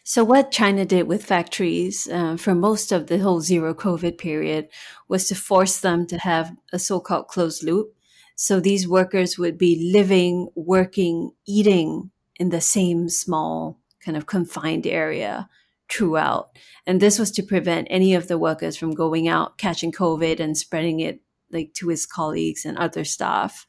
So, 0.02 0.24
what 0.24 0.50
China 0.50 0.84
did 0.84 1.06
with 1.06 1.24
factories 1.24 2.08
uh, 2.08 2.36
for 2.36 2.54
most 2.54 2.92
of 2.92 3.06
the 3.06 3.18
whole 3.18 3.40
zero 3.40 3.72
COVID 3.72 4.18
period 4.18 4.68
was 5.08 5.28
to 5.28 5.34
force 5.34 5.80
them 5.80 6.06
to 6.08 6.18
have 6.18 6.54
a 6.72 6.78
so 6.78 7.00
called 7.00 7.28
closed 7.28 7.62
loop. 7.62 7.94
So, 8.34 8.60
these 8.60 8.88
workers 8.88 9.38
would 9.38 9.56
be 9.56 9.90
living, 9.92 10.48
working, 10.54 11.30
eating 11.46 12.10
in 12.36 12.50
the 12.50 12.60
same 12.60 13.08
small, 13.08 13.78
kind 14.04 14.16
of 14.16 14.26
confined 14.26 14.86
area 14.86 15.48
throughout. 15.90 16.50
And 16.86 17.00
this 17.00 17.18
was 17.18 17.30
to 17.32 17.42
prevent 17.42 17.88
any 17.90 18.14
of 18.14 18.28
the 18.28 18.38
workers 18.38 18.76
from 18.76 18.94
going 18.94 19.28
out, 19.28 19.58
catching 19.58 19.92
COVID 19.92 20.40
and 20.40 20.56
spreading 20.56 21.00
it 21.00 21.20
like 21.52 21.74
to 21.74 21.88
his 21.88 22.06
colleagues 22.06 22.64
and 22.64 22.78
other 22.78 23.04
staff. 23.04 23.66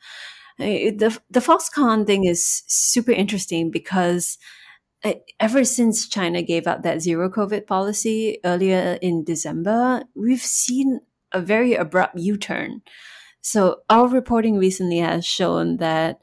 The, 0.58 1.20
the 1.30 1.40
Foxconn 1.40 2.06
thing 2.06 2.26
is 2.26 2.64
super 2.68 3.12
interesting 3.12 3.72
because 3.72 4.38
uh, 5.04 5.14
ever 5.40 5.64
since 5.64 6.08
China 6.08 6.44
gave 6.44 6.68
out 6.68 6.84
that 6.84 7.02
zero 7.02 7.30
COVID 7.30 7.66
policy 7.66 8.38
earlier 8.46 9.00
in 9.02 9.24
December, 9.24 10.04
we've 10.14 10.42
seen 10.42 11.00
a 11.32 11.42
very 11.42 11.74
abrupt 11.74 12.18
U 12.20 12.38
turn. 12.38 12.82
So 13.42 13.82
our 13.90 14.08
reporting 14.08 14.58
recently 14.58 15.00
has 15.00 15.26
shown 15.26 15.78
that 15.78 16.20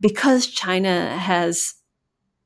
because 0.00 0.46
China 0.46 1.16
has 1.18 1.74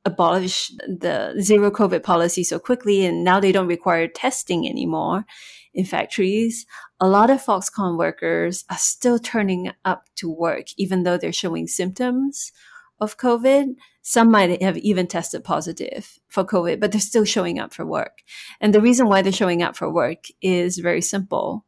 abolish 0.05 0.69
the 0.87 1.35
zero 1.39 1.71
COVID 1.71 2.03
policy 2.03 2.43
so 2.43 2.59
quickly, 2.59 3.05
and 3.05 3.23
now 3.23 3.39
they 3.39 3.51
don't 3.51 3.67
require 3.67 4.07
testing 4.07 4.67
anymore 4.67 5.25
in 5.73 5.85
factories. 5.85 6.65
A 6.99 7.07
lot 7.07 7.29
of 7.29 7.43
Foxconn 7.43 7.97
workers 7.97 8.65
are 8.69 8.77
still 8.77 9.19
turning 9.19 9.71
up 9.85 10.05
to 10.15 10.29
work, 10.29 10.67
even 10.77 11.03
though 11.03 11.17
they're 11.17 11.31
showing 11.31 11.67
symptoms 11.67 12.51
of 12.99 13.17
COVID. 13.17 13.75
Some 14.01 14.31
might 14.31 14.61
have 14.61 14.77
even 14.77 15.07
tested 15.07 15.43
positive 15.43 16.19
for 16.27 16.43
COVID, 16.43 16.79
but 16.79 16.91
they're 16.91 17.01
still 17.01 17.25
showing 17.25 17.59
up 17.59 17.73
for 17.73 17.85
work. 17.85 18.19
And 18.59 18.73
the 18.73 18.81
reason 18.81 19.07
why 19.07 19.21
they're 19.21 19.31
showing 19.31 19.61
up 19.61 19.75
for 19.75 19.91
work 19.91 20.25
is 20.41 20.77
very 20.77 21.01
simple. 21.01 21.65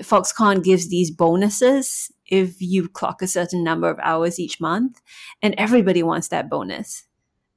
Foxconn 0.00 0.62
gives 0.64 0.88
these 0.88 1.10
bonuses 1.10 2.10
if 2.26 2.60
you 2.60 2.88
clock 2.88 3.20
a 3.20 3.26
certain 3.26 3.62
number 3.62 3.90
of 3.90 3.98
hours 4.02 4.38
each 4.38 4.60
month, 4.60 5.00
and 5.42 5.54
everybody 5.58 6.02
wants 6.02 6.28
that 6.28 6.48
bonus 6.48 7.04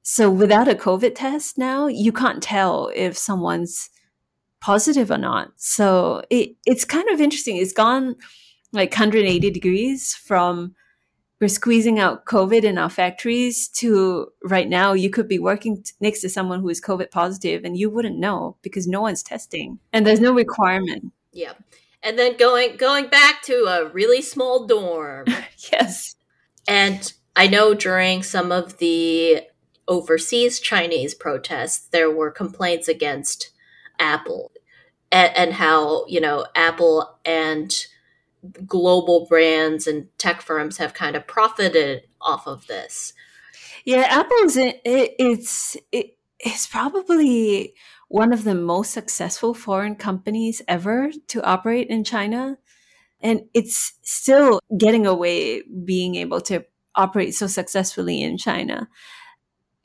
so 0.08 0.30
without 0.30 0.68
a 0.68 0.76
COVID 0.76 1.16
test 1.16 1.58
now, 1.58 1.88
you 1.88 2.12
can't 2.12 2.44
tell 2.44 2.92
if 2.94 3.18
someone's 3.18 3.90
positive 4.62 5.10
or 5.10 5.18
not. 5.18 5.54
So 5.56 6.22
it, 6.30 6.52
it's 6.64 6.86
kind 6.86 7.10
of 7.10 7.20
interesting. 7.20 7.58
It's 7.58 7.74
gone 7.74 8.16
like 8.72 8.92
180 8.92 9.50
degrees 9.50 10.14
from 10.14 10.76
we're 11.42 11.48
squeezing 11.48 12.00
out 12.00 12.26
COVID 12.26 12.64
in 12.64 12.78
our 12.78 12.90
factories 12.90 13.68
to 13.70 14.28
right 14.44 14.70
now 14.70 14.94
you 14.94 15.10
could 15.10 15.28
be 15.28 15.40
working 15.40 15.82
t- 15.82 15.94
next 16.00 16.22
to 16.22 16.30
someone 16.30 16.60
who 16.60 16.70
is 16.70 16.80
COVID 16.80 17.10
positive 17.10 17.66
and 17.66 17.76
you 17.76 17.90
wouldn't 17.90 18.20
know 18.20 18.58
because 18.62 18.88
no 18.88 19.02
one's 19.02 19.24
testing 19.24 19.80
and 19.92 20.06
there's 20.06 20.20
no 20.20 20.34
requirement. 20.34 21.12
Yeah. 21.34 21.54
And 22.04 22.20
then 22.20 22.38
going 22.38 22.78
going 22.78 23.08
back 23.08 23.42
to 23.44 23.66
a 23.66 23.90
really 23.90 24.22
small 24.22 24.68
dorm. 24.68 25.26
yes. 25.74 26.16
And 26.68 27.12
I 27.36 27.48
know 27.48 27.74
during 27.74 28.22
some 28.22 28.52
of 28.52 28.78
the 28.78 29.42
overseas 29.88 30.60
Chinese 30.60 31.14
protests, 31.14 31.88
there 31.88 32.12
were 32.12 32.32
complaints 32.32 32.88
against 32.88 33.52
Apple 34.00 34.52
and, 35.12 35.36
and 35.36 35.54
how, 35.54 36.06
you 36.08 36.20
know, 36.20 36.46
Apple 36.56 37.20
and 37.24 37.74
global 38.66 39.26
brands 39.28 39.88
and 39.88 40.08
tech 40.18 40.42
firms 40.42 40.78
have 40.78 40.94
kind 40.94 41.16
of 41.16 41.28
profited 41.28 42.04
off 42.22 42.48
of 42.48 42.68
this. 42.68 43.14
Yeah, 43.86 44.08
Apple's 44.10 44.58
it, 44.58 44.82
it's 44.84 45.78
it, 45.92 46.18
it's 46.40 46.68
probably 46.68 47.76
one 48.08 48.34
of 48.34 48.44
the 48.44 48.56
most 48.56 48.92
successful 48.92 49.54
foreign 49.54 49.96
companies 49.96 50.62
ever 50.68 51.12
to 51.28 51.44
operate 51.44 51.88
in 51.88 52.04
China. 52.04 52.58
And 53.22 53.46
it's 53.54 53.94
still 54.04 54.60
getting 54.78 55.08
away 55.08 55.64
being 55.64 56.16
able 56.16 56.42
to 56.42 56.66
operate 56.96 57.34
so 57.34 57.48
successfully 57.48 58.22
in 58.22 58.38
China 58.38 58.88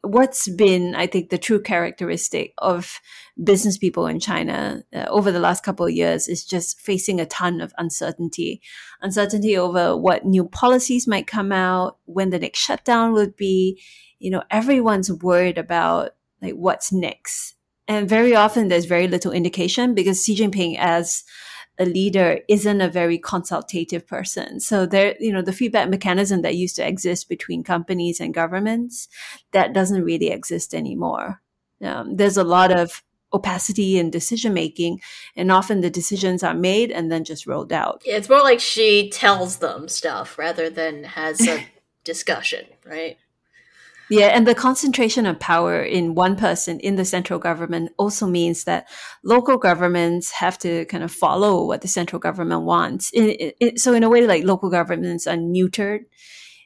what's 0.03 0.49
been, 0.49 0.95
I 0.95 1.07
think, 1.07 1.31
the 1.31 1.39
true 1.39 1.61
characteristic 1.61 2.55
of 2.59 3.01
business 3.43 3.77
people 3.77 4.07
in 4.07 4.19
China 4.21 4.83
uh, 4.95 5.07
over 5.09 5.31
the 5.31 5.41
last 5.41 5.63
couple 5.63 5.87
of 5.87 5.93
years 5.93 6.29
is 6.29 6.45
just 6.45 6.81
facing 6.81 7.21
a 7.21 7.27
ton 7.27 7.61
of 7.61 7.73
uncertainty. 7.79 8.63
Uncertainty 9.03 9.57
over 9.57 9.97
what 9.97 10.25
new 10.25 10.47
policies 10.47 11.07
might 11.07 11.27
come 11.27 11.53
out, 11.53 11.99
when 12.05 12.31
the 12.31 12.39
next 12.39 12.61
shutdown 12.61 13.13
would 13.13 13.37
be. 13.37 13.81
You 14.19 14.31
know, 14.31 14.43
everyone's 14.51 15.11
worried 15.11 15.59
about 15.59 16.11
like 16.43 16.55
what's 16.55 16.93
next. 16.93 17.55
And 17.89 18.09
very 18.09 18.35
often 18.35 18.69
there's 18.69 18.85
very 18.85 19.09
little 19.09 19.33
indication 19.33 19.95
because 19.95 20.25
Xi 20.25 20.37
Jinping 20.37 20.77
as 20.79 21.25
a 21.81 21.87
leader 21.87 22.41
isn't 22.47 22.83
a 22.83 22.89
very 22.89 23.19
consultative 23.19 24.07
person. 24.07 24.61
So 24.61 24.85
there, 24.85 25.17
you 25.19 25.33
know, 25.33 25.41
the 25.41 25.53
feedback 25.53 25.89
mechanism 25.89 26.43
that 26.43 26.55
used 26.55 26.77
to 26.77 26.87
exist 26.87 27.29
between 27.29 27.65
companies 27.65 28.21
and 28.21 28.35
governments, 28.35 29.09
that 29.53 29.73
doesn't 29.73 30.05
really 30.05 30.31
exist 30.31 30.75
anymore. 30.75 31.41
Um, 31.83 32.17
there's 32.17 32.37
a 32.37 32.45
lot 32.45 32.71
of 32.71 33.03
opacity 33.33 33.99
in 33.99 34.11
decision 34.11 34.53
making, 34.53 35.01
and 35.37 35.51
often 35.51 35.81
the 35.81 35.89
decisions 35.89 36.43
are 36.43 36.55
made 36.55 36.91
and 36.91 37.11
then 37.11 37.25
just 37.25 37.47
rolled 37.47 37.73
out. 37.73 38.03
Yeah, 38.05 38.17
it's 38.17 38.29
more 38.29 38.43
like 38.43 38.61
Xi 38.61 39.09
tells 39.09 39.57
them 39.57 39.89
stuff 39.89 40.37
rather 40.37 40.69
than 40.69 41.05
has 41.05 41.41
a 41.49 41.67
discussion, 42.05 42.67
right? 42.85 43.17
Yeah, 44.11 44.27
and 44.27 44.45
the 44.45 44.57
concentration 44.57 45.25
of 45.25 45.39
power 45.39 45.81
in 45.81 46.17
one 46.17 46.35
person 46.35 46.81
in 46.81 46.97
the 46.97 47.05
central 47.05 47.39
government 47.39 47.93
also 47.97 48.27
means 48.27 48.65
that 48.65 48.89
local 49.23 49.57
governments 49.57 50.33
have 50.33 50.59
to 50.59 50.85
kind 50.87 51.05
of 51.05 51.13
follow 51.13 51.65
what 51.65 51.83
the 51.83 51.89
central 51.89 52.19
government 52.19 52.63
wants. 52.63 53.13
So, 53.77 53.95
in 53.95 54.03
a 54.03 54.09
way, 54.09 54.27
like 54.27 54.43
local 54.43 54.69
governments 54.69 55.29
are 55.29 55.37
neutered 55.37 56.01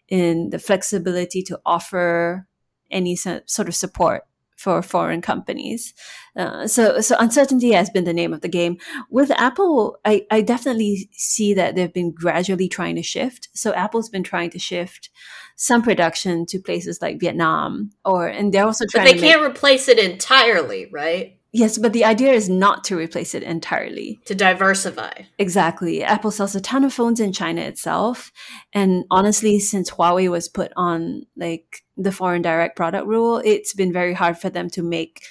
in 0.09 0.48
the 0.50 0.59
flexibility 0.59 1.42
to 1.42 1.61
offer 1.66 2.48
any 2.90 3.14
sort 3.14 3.68
of 3.68 3.74
support 3.74 4.22
for 4.57 4.83
foreign 4.83 5.21
companies. 5.21 5.95
Uh, 6.37 6.67
so, 6.67 7.01
so 7.01 7.17
uncertainty 7.19 7.73
has 7.73 7.90
been 7.90 8.05
the 8.05 8.12
name 8.12 8.33
of 8.33 8.40
the 8.40 8.49
game. 8.49 8.79
With 9.11 9.31
Apple, 9.33 9.99
I, 10.05 10.27
I 10.31 10.40
definitely 10.40 11.09
see 11.12 11.55
that 11.55 11.75
they've 11.75 11.93
been 11.93 12.12
gradually 12.12 12.69
trying 12.69 12.97
to 12.97 13.03
shift. 13.03 13.49
So 13.55 13.73
Apple's 13.75 14.09
been 14.09 14.23
trying 14.23 14.51
to 14.51 14.59
shift 14.59 15.11
some 15.57 15.83
production 15.83 16.47
to 16.47 16.59
places 16.59 17.01
like 17.01 17.21
Vietnam, 17.21 17.90
or 18.05 18.27
and 18.27 18.53
they're 18.53 18.67
also 18.67 18.85
trying. 18.90 19.07
But 19.07 19.12
they 19.12 19.21
can't 19.21 19.40
make, 19.40 19.51
replace 19.51 19.88
it 19.88 19.99
entirely, 19.99 20.88
right? 20.90 21.38
Yes, 21.55 21.79
but 21.79 21.93
the 21.93 22.05
idea 22.05 22.33
is 22.33 22.49
not 22.49 22.83
to 22.85 22.97
replace 22.97 23.33
it 23.33 23.45
entirely. 23.45 24.19
To 24.25 24.35
diversify. 24.35 25.12
Exactly. 25.38 26.03
Apple 26.03 26.33
sells 26.33 26.57
a 26.57 26.61
ton 26.61 26.83
of 26.83 26.93
phones 26.93 27.21
in 27.21 27.33
China 27.33 27.61
itself. 27.61 28.33
And 28.73 29.05
honestly, 29.09 29.61
since 29.61 29.88
Huawei 29.88 30.29
was 30.29 30.49
put 30.49 30.73
on 30.77 31.27
like 31.37 31.85
the 31.97 32.11
foreign 32.11 32.43
direct 32.43 32.75
product 32.75 33.07
rule, 33.07 33.40
it's 33.45 33.73
been 33.73 33.93
very 33.93 34.14
hard 34.14 34.37
for 34.37 34.51
them 34.51 34.69
to 34.71 34.83
make 34.83 35.23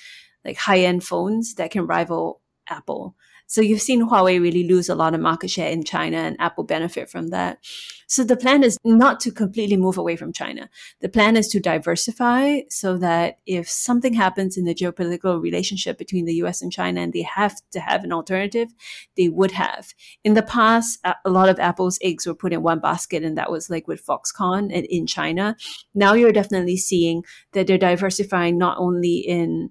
like 0.46 0.56
high 0.56 0.80
end 0.80 1.04
phones 1.04 1.56
that 1.56 1.72
can 1.72 1.86
rival 1.88 2.40
Apple. 2.70 3.18
So 3.54 3.62
you've 3.62 3.84
seen 3.84 4.10
Huawei 4.10 4.42
really 4.42 4.64
lose 4.68 4.90
a 4.90 4.96
lot 4.96 5.14
of 5.14 5.22
market 5.22 5.52
share 5.52 5.70
in 5.70 5.84
China 5.84 6.18
and 6.18 6.36
Apple 6.40 6.64
benefit 6.64 7.08
from 7.08 7.28
that. 7.28 7.60
So 8.08 8.24
the 8.24 8.36
plan 8.36 8.64
is 8.64 8.80
not 8.84 9.20
to 9.20 9.32
completely 9.32 9.78
move 9.78 9.96
away 9.96 10.16
from 10.16 10.34
China. 10.34 10.72
The 11.02 11.10
plan 11.10 11.38
is 11.38 11.50
to 11.50 11.60
diversify 11.60 12.62
so 12.72 12.98
that 12.98 13.38
if 13.46 13.70
something 13.70 14.16
happens 14.16 14.58
in 14.58 14.66
the 14.66 14.74
geopolitical 14.74 15.40
relationship 15.40 16.00
between 16.00 16.26
the 16.26 16.34
US 16.46 16.64
and 16.64 16.72
China 16.72 17.02
and 17.02 17.14
they 17.14 17.22
have 17.22 17.56
to 17.74 17.80
have 17.80 18.04
an 18.04 18.12
alternative, 18.12 18.70
they 19.18 19.30
would 19.30 19.52
have. 19.52 19.94
In 20.24 20.34
the 20.34 20.42
past, 20.42 21.00
a 21.04 21.30
lot 21.30 21.48
of 21.48 21.60
Apple's 21.60 22.00
eggs 22.02 22.26
were 22.26 22.34
put 22.34 22.54
in 22.54 22.64
one 22.64 22.80
basket 22.80 23.24
and 23.24 23.38
that 23.38 23.52
was 23.52 23.70
like 23.70 23.88
with 23.88 24.04
Foxconn 24.04 24.76
and 24.76 24.86
in 24.88 25.06
China. 25.06 25.56
Now 25.94 26.14
you're 26.14 26.32
definitely 26.32 26.78
seeing 26.78 27.24
that 27.52 27.68
they're 27.68 27.78
diversifying 27.78 28.58
not 28.58 28.80
only 28.80 29.18
in 29.18 29.70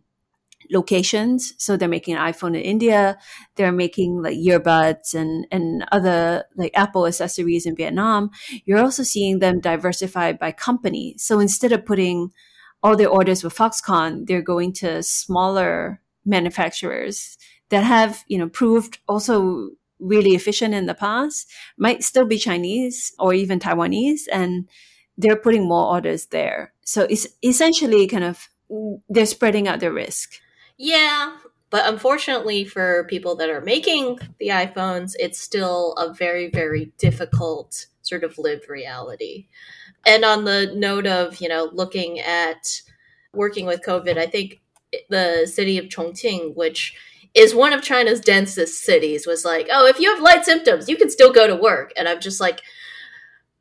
locations. 0.70 1.55
So 1.59 1.77
they're 1.77 1.88
making 1.88 2.14
an 2.14 2.20
iPhone 2.20 2.57
in 2.57 2.62
India. 2.62 3.18
They're 3.57 3.72
making 3.72 4.22
like 4.22 4.37
earbuds 4.37 5.14
and, 5.14 5.46
and 5.51 5.85
other 5.92 6.44
like 6.57 6.72
Apple 6.75 7.07
accessories 7.07 7.66
in 7.66 7.77
Vietnam. 7.77 8.31
You're 8.64 8.83
also 8.83 9.03
seeing 9.03 9.38
them 9.38 9.61
diversify 9.61 10.33
by 10.33 10.53
company. 10.53 11.14
So 11.18 11.40
instead 11.40 11.72
of 11.72 11.87
putting 11.87 12.33
all 12.83 12.96
their 12.96 13.09
orders 13.09 13.44
with 13.44 13.55
Foxconn, 13.57 14.27
they're 14.27 14.42
going 14.42 14.72
to 14.75 15.03
smaller 15.03 16.01
manufacturers 16.25 17.38
that 17.70 17.85
have, 17.85 18.25
you 18.29 18.38
know, 18.38 18.48
proved 18.48 18.98
also 19.09 19.70
really 19.98 20.35
efficient 20.35 20.75
in 20.75 20.87
the 20.87 20.94
past, 20.94 21.51
might 21.79 22.03
still 22.03 22.27
be 22.27 22.37
Chinese 22.37 23.12
or 23.18 23.33
even 23.33 23.59
Taiwanese, 23.59 24.22
and 24.33 24.68
they're 25.16 25.37
putting 25.37 25.68
more 25.68 25.87
orders 25.87 26.27
there. 26.27 26.72
So 26.85 27.07
it's 27.09 27.27
essentially 27.42 28.07
kind 28.07 28.25
of 28.25 28.48
mm, 28.70 29.01
they're 29.09 29.27
spreading 29.27 29.68
out 29.68 29.81
their 29.81 29.92
risk. 29.92 30.35
Yeah, 30.85 31.37
but 31.71 31.87
unfortunately 31.87 32.64
for 32.64 33.05
people 33.05 33.37
that 33.37 33.49
are 33.49 33.61
making 33.61 34.18
the 34.40 34.49
iPhones, 34.49 35.12
it's 35.16 35.38
still 35.38 35.92
a 35.92 36.12
very, 36.12 36.51
very 36.51 36.92
difficult 36.99 37.87
sort 38.03 38.25
of 38.25 38.37
lived 38.37 38.68
reality. 38.68 39.47
And 40.05 40.25
on 40.25 40.45
the 40.45 40.73
note 40.75 41.07
of, 41.07 41.40
you 41.40 41.49
know, 41.49 41.71
looking 41.73 42.18
at 42.18 42.83
working 43.33 43.64
with 43.64 43.83
COVID, 43.83 44.18
I 44.18 44.27
think 44.27 44.61
the 45.09 45.47
city 45.47 45.79
of 45.79 45.85
Chongqing, 45.85 46.57
which 46.57 46.97
is 47.33 47.55
one 47.55 47.73
of 47.73 47.81
China's 47.81 48.21
densest 48.21 48.83
cities, 48.83 49.25
was 49.25 49.45
like, 49.45 49.68
oh, 49.71 49.87
if 49.87 50.01
you 50.01 50.12
have 50.12 50.21
light 50.21 50.45
symptoms, 50.45 50.88
you 50.88 50.97
can 50.97 51.11
still 51.11 51.33
go 51.33 51.47
to 51.47 51.55
work. 51.55 51.92
And 51.97 52.09
I'm 52.09 52.21
just 52.21 52.40
like, 52.40 52.61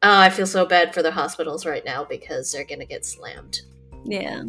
oh, 0.01 0.19
I 0.19 0.31
feel 0.31 0.47
so 0.47 0.65
bad 0.65 0.91
for 0.95 1.03
the 1.03 1.11
hospitals 1.11 1.67
right 1.67 1.85
now 1.85 2.03
because 2.03 2.51
they're 2.51 2.65
going 2.65 2.79
to 2.79 2.87
get 2.87 3.05
slammed. 3.05 3.61
Yeah. 4.05 4.41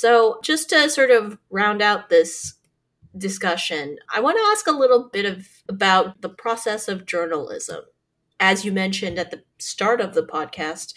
So, 0.00 0.38
just 0.42 0.70
to 0.70 0.88
sort 0.88 1.10
of 1.10 1.36
round 1.50 1.82
out 1.82 2.08
this 2.08 2.54
discussion, 3.18 3.98
I 4.08 4.20
want 4.20 4.38
to 4.38 4.50
ask 4.50 4.66
a 4.66 4.72
little 4.72 5.10
bit 5.10 5.26
of 5.26 5.46
about 5.68 6.22
the 6.22 6.30
process 6.30 6.88
of 6.88 7.04
journalism. 7.04 7.84
As 8.40 8.64
you 8.64 8.72
mentioned 8.72 9.18
at 9.18 9.30
the 9.30 9.42
start 9.58 10.00
of 10.00 10.14
the 10.14 10.22
podcast, 10.22 10.94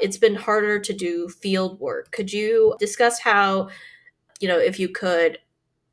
it's 0.00 0.18
been 0.18 0.36
harder 0.36 0.78
to 0.78 0.92
do 0.92 1.28
field 1.28 1.80
work. 1.80 2.12
Could 2.12 2.32
you 2.32 2.76
discuss 2.78 3.18
how, 3.18 3.70
you 4.38 4.46
know, 4.46 4.60
if 4.60 4.78
you 4.78 4.88
could, 4.88 5.38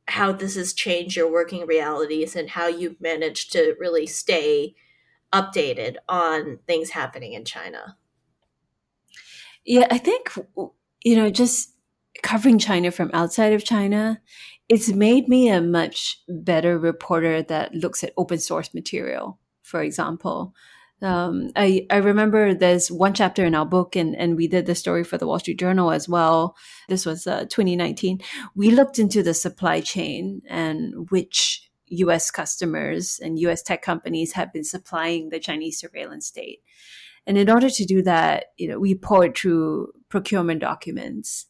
how 0.06 0.30
this 0.30 0.54
has 0.54 0.72
changed 0.72 1.16
your 1.16 1.32
working 1.32 1.66
realities 1.66 2.36
and 2.36 2.48
how 2.48 2.68
you've 2.68 3.00
managed 3.00 3.50
to 3.54 3.74
really 3.80 4.06
stay 4.06 4.76
updated 5.32 5.96
on 6.08 6.60
things 6.68 6.90
happening 6.90 7.32
in 7.32 7.44
China? 7.44 7.96
Yeah, 9.64 9.88
I 9.90 9.98
think, 9.98 10.32
you 11.02 11.16
know, 11.16 11.28
just 11.28 11.71
covering 12.22 12.58
China 12.58 12.90
from 12.90 13.10
outside 13.12 13.52
of 13.52 13.64
China, 13.64 14.20
it's 14.68 14.88
made 14.88 15.28
me 15.28 15.48
a 15.48 15.60
much 15.60 16.18
better 16.28 16.78
reporter 16.78 17.42
that 17.42 17.74
looks 17.74 18.04
at 18.04 18.12
open 18.16 18.38
source 18.38 18.72
material, 18.74 19.38
for 19.62 19.82
example. 19.82 20.54
Um, 21.02 21.50
I, 21.56 21.86
I 21.90 21.96
remember 21.96 22.54
there's 22.54 22.90
one 22.90 23.12
chapter 23.12 23.44
in 23.44 23.54
our 23.54 23.66
book, 23.66 23.96
and, 23.96 24.14
and 24.14 24.36
we 24.36 24.46
did 24.46 24.66
the 24.66 24.74
story 24.74 25.02
for 25.02 25.18
the 25.18 25.26
Wall 25.26 25.40
Street 25.40 25.58
Journal 25.58 25.90
as 25.90 26.08
well. 26.08 26.56
This 26.88 27.04
was 27.04 27.26
uh, 27.26 27.46
2019. 27.48 28.20
We 28.54 28.70
looked 28.70 28.98
into 28.98 29.22
the 29.22 29.34
supply 29.34 29.80
chain 29.80 30.42
and 30.48 31.10
which 31.10 31.68
US 31.86 32.30
customers 32.30 33.18
and 33.22 33.38
US 33.40 33.62
tech 33.62 33.82
companies 33.82 34.32
have 34.32 34.52
been 34.52 34.64
supplying 34.64 35.28
the 35.28 35.40
Chinese 35.40 35.80
surveillance 35.80 36.26
state. 36.26 36.60
And 37.26 37.36
in 37.36 37.50
order 37.50 37.68
to 37.68 37.84
do 37.84 38.02
that, 38.02 38.46
you 38.56 38.68
know, 38.68 38.78
we 38.78 38.94
poured 38.94 39.36
through 39.36 39.92
procurement 40.08 40.60
documents 40.60 41.46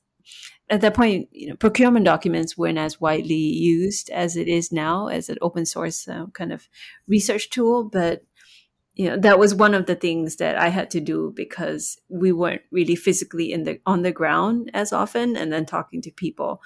at 0.73 0.81
that 0.81 0.95
point, 0.95 1.29
you 1.33 1.49
know, 1.49 1.55
procurement 1.57 2.07
documents 2.07 2.57
weren't 2.57 2.79
as 2.79 2.99
widely 2.99 3.35
used 3.35 4.09
as 4.09 4.37
it 4.37 4.49
is 4.49 4.73
now 4.73 5.09
as 5.09 5.29
an 5.29 5.37
open 5.43 5.67
source 5.67 6.09
uh, 6.09 6.25
kind 6.33 6.51
of 6.51 6.67
research 7.07 7.51
tool. 7.51 7.85
But 7.85 8.25
you 8.95 9.11
know, 9.11 9.19
that 9.19 9.39
was 9.39 9.55
one 9.55 9.75
of 9.75 9.85
the 9.85 9.95
things 9.95 10.37
that 10.37 10.57
I 10.57 10.69
had 10.69 10.91
to 10.93 11.01
do 11.01 11.31
because 11.37 11.99
we 12.09 12.33
weren't 12.33 12.63
really 12.71 12.97
physically 12.97 13.53
in 13.53 13.65
the 13.65 13.81
on 13.85 14.01
the 14.01 14.13
ground 14.13 14.71
as 14.73 14.95
often, 14.95 15.37
and 15.37 15.53
then 15.53 15.67
talking 15.67 16.01
to 16.03 16.11
people. 16.11 16.63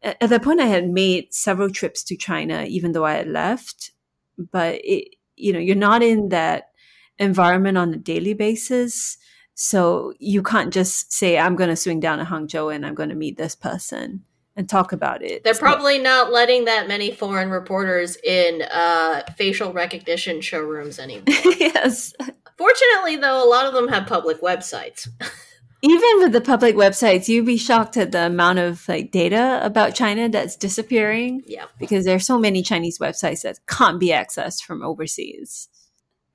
At, 0.00 0.16
at 0.22 0.30
that 0.30 0.42
point, 0.42 0.60
I 0.60 0.66
had 0.66 0.88
made 0.88 1.34
several 1.34 1.70
trips 1.70 2.04
to 2.04 2.16
China, 2.16 2.64
even 2.68 2.92
though 2.92 3.04
I 3.04 3.14
had 3.14 3.28
left. 3.28 3.90
But 4.38 4.80
it, 4.84 5.16
you 5.34 5.52
know, 5.52 5.58
you're 5.58 5.74
not 5.74 6.04
in 6.04 6.28
that 6.28 6.70
environment 7.18 7.78
on 7.78 7.94
a 7.94 7.98
daily 7.98 8.34
basis 8.34 9.18
so 9.54 10.12
you 10.18 10.42
can't 10.42 10.72
just 10.72 11.12
say, 11.12 11.38
I'm 11.38 11.56
going 11.56 11.70
to 11.70 11.76
swing 11.76 12.00
down 12.00 12.18
to 12.18 12.24
Hangzhou 12.24 12.74
and 12.74 12.84
I'm 12.84 12.94
going 12.94 13.08
to 13.10 13.14
meet 13.14 13.38
this 13.38 13.54
person 13.54 14.24
and 14.56 14.68
talk 14.68 14.92
about 14.92 15.22
it. 15.22 15.44
They're 15.44 15.54
so, 15.54 15.60
probably 15.60 15.98
not 15.98 16.32
letting 16.32 16.64
that 16.66 16.88
many 16.88 17.12
foreign 17.12 17.50
reporters 17.50 18.16
in 18.16 18.62
uh, 18.62 19.22
facial 19.36 19.72
recognition 19.72 20.40
showrooms 20.40 20.98
anymore. 20.98 21.24
yes. 21.58 22.12
Fortunately, 22.56 23.16
though, 23.16 23.46
a 23.46 23.48
lot 23.48 23.66
of 23.66 23.74
them 23.74 23.88
have 23.88 24.06
public 24.06 24.40
websites. 24.40 25.08
Even 25.82 26.18
with 26.18 26.32
the 26.32 26.40
public 26.40 26.76
websites, 26.76 27.28
you'd 27.28 27.44
be 27.44 27.58
shocked 27.58 27.96
at 27.96 28.10
the 28.10 28.26
amount 28.26 28.58
of 28.58 28.88
like 28.88 29.10
data 29.10 29.60
about 29.62 29.94
China 29.94 30.30
that's 30.30 30.56
disappearing. 30.56 31.42
Yeah. 31.46 31.66
Because 31.78 32.06
there's 32.06 32.26
so 32.26 32.38
many 32.38 32.62
Chinese 32.62 32.98
websites 32.98 33.42
that 33.42 33.58
can't 33.66 34.00
be 34.00 34.08
accessed 34.08 34.62
from 34.62 34.82
overseas. 34.82 35.68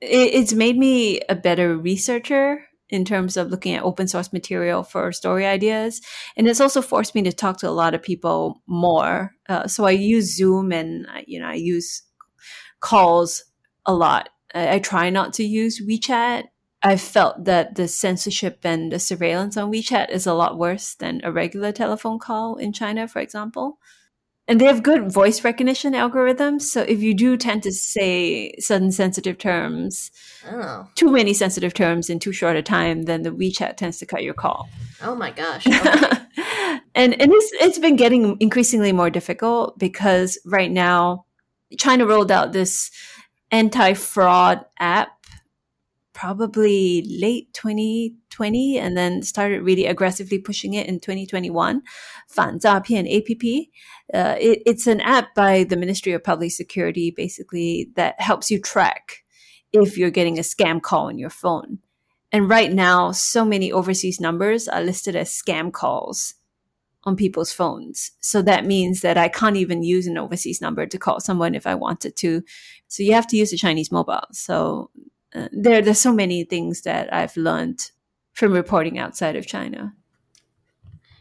It, 0.00 0.34
it's 0.34 0.52
made 0.52 0.78
me 0.78 1.20
a 1.28 1.34
better 1.34 1.76
researcher 1.76 2.64
in 2.90 3.04
terms 3.04 3.36
of 3.36 3.50
looking 3.50 3.74
at 3.74 3.82
open 3.82 4.08
source 4.08 4.32
material 4.32 4.82
for 4.82 5.12
story 5.12 5.46
ideas. 5.46 6.00
And 6.36 6.48
it's 6.48 6.60
also 6.60 6.82
forced 6.82 7.14
me 7.14 7.22
to 7.22 7.32
talk 7.32 7.58
to 7.58 7.68
a 7.68 7.70
lot 7.70 7.94
of 7.94 8.02
people 8.02 8.62
more. 8.66 9.32
Uh, 9.48 9.66
so 9.66 9.84
I 9.84 9.92
use 9.92 10.36
Zoom 10.36 10.72
and, 10.72 11.06
you 11.26 11.40
know, 11.40 11.46
I 11.46 11.54
use 11.54 12.02
calls 12.80 13.44
a 13.86 13.94
lot. 13.94 14.30
I, 14.54 14.74
I 14.74 14.78
try 14.78 15.10
not 15.10 15.32
to 15.34 15.44
use 15.44 15.80
WeChat. 15.80 16.44
I 16.82 16.96
felt 16.96 17.44
that 17.44 17.74
the 17.74 17.88
censorship 17.88 18.60
and 18.64 18.90
the 18.90 18.98
surveillance 18.98 19.56
on 19.56 19.70
WeChat 19.70 20.10
is 20.10 20.26
a 20.26 20.34
lot 20.34 20.58
worse 20.58 20.94
than 20.94 21.20
a 21.22 21.30
regular 21.30 21.72
telephone 21.72 22.18
call 22.18 22.56
in 22.56 22.72
China, 22.72 23.06
for 23.06 23.20
example 23.20 23.78
and 24.50 24.60
they 24.60 24.64
have 24.64 24.82
good 24.82 25.12
voice 25.12 25.44
recognition 25.44 25.92
algorithms. 25.92 26.62
So 26.62 26.82
if 26.82 27.00
you 27.00 27.14
do 27.14 27.36
tend 27.36 27.62
to 27.62 27.72
say 27.72 28.52
certain 28.58 28.90
sensitive 28.90 29.38
terms, 29.38 30.10
oh. 30.50 30.88
too 30.96 31.08
many 31.08 31.32
sensitive 31.34 31.72
terms 31.72 32.10
in 32.10 32.18
too 32.18 32.32
short 32.32 32.56
a 32.56 32.62
time, 32.62 33.02
then 33.02 33.22
the 33.22 33.30
WeChat 33.30 33.76
tends 33.76 33.98
to 33.98 34.06
cut 34.06 34.24
your 34.24 34.34
call. 34.34 34.68
Oh 35.02 35.14
my 35.14 35.30
gosh! 35.30 35.66
Okay. 36.40 36.78
and 36.94 37.20
and 37.20 37.32
it's 37.32 37.52
it's 37.60 37.78
been 37.78 37.96
getting 37.96 38.36
increasingly 38.40 38.92
more 38.92 39.10
difficult 39.10 39.78
because 39.78 40.38
right 40.44 40.70
now 40.70 41.24
China 41.78 42.06
rolled 42.06 42.30
out 42.30 42.52
this 42.52 42.90
anti-fraud 43.50 44.64
app 44.78 45.19
probably 46.20 47.02
late 47.18 47.50
2020 47.54 48.78
and 48.78 48.94
then 48.94 49.22
started 49.22 49.62
really 49.62 49.86
aggressively 49.86 50.38
pushing 50.38 50.74
it 50.74 50.86
in 50.86 51.00
2021. 51.00 51.80
Fan 52.28 52.58
Zhapian 52.58 53.08
APP. 53.08 53.68
Uh, 54.12 54.36
it, 54.38 54.62
it's 54.66 54.86
an 54.86 55.00
app 55.00 55.34
by 55.34 55.64
the 55.64 55.78
Ministry 55.78 56.12
of 56.12 56.22
Public 56.22 56.50
Security, 56.52 57.10
basically, 57.10 57.88
that 57.96 58.20
helps 58.20 58.50
you 58.50 58.60
track 58.60 59.24
if 59.72 59.96
you're 59.96 60.10
getting 60.10 60.38
a 60.38 60.42
scam 60.42 60.82
call 60.82 61.06
on 61.06 61.18
your 61.18 61.30
phone. 61.30 61.78
And 62.30 62.50
right 62.50 62.70
now, 62.70 63.12
so 63.12 63.42
many 63.42 63.72
overseas 63.72 64.20
numbers 64.20 64.68
are 64.68 64.82
listed 64.82 65.16
as 65.16 65.30
scam 65.30 65.72
calls 65.72 66.34
on 67.04 67.16
people's 67.16 67.50
phones. 67.50 68.10
So 68.20 68.42
that 68.42 68.66
means 68.66 69.00
that 69.00 69.16
I 69.16 69.28
can't 69.28 69.56
even 69.56 69.82
use 69.82 70.06
an 70.06 70.18
overseas 70.18 70.60
number 70.60 70.86
to 70.86 70.98
call 70.98 71.20
someone 71.20 71.54
if 71.54 71.66
I 71.66 71.74
wanted 71.74 72.14
to. 72.16 72.42
So 72.88 73.02
you 73.02 73.14
have 73.14 73.26
to 73.28 73.38
use 73.38 73.54
a 73.54 73.56
Chinese 73.56 73.90
mobile. 73.90 74.26
So 74.32 74.90
there, 75.52 75.82
there's 75.82 76.00
so 76.00 76.12
many 76.12 76.44
things 76.44 76.82
that 76.82 77.12
I've 77.12 77.36
learned 77.36 77.90
from 78.32 78.52
reporting 78.52 78.98
outside 78.98 79.36
of 79.36 79.46
China. 79.46 79.94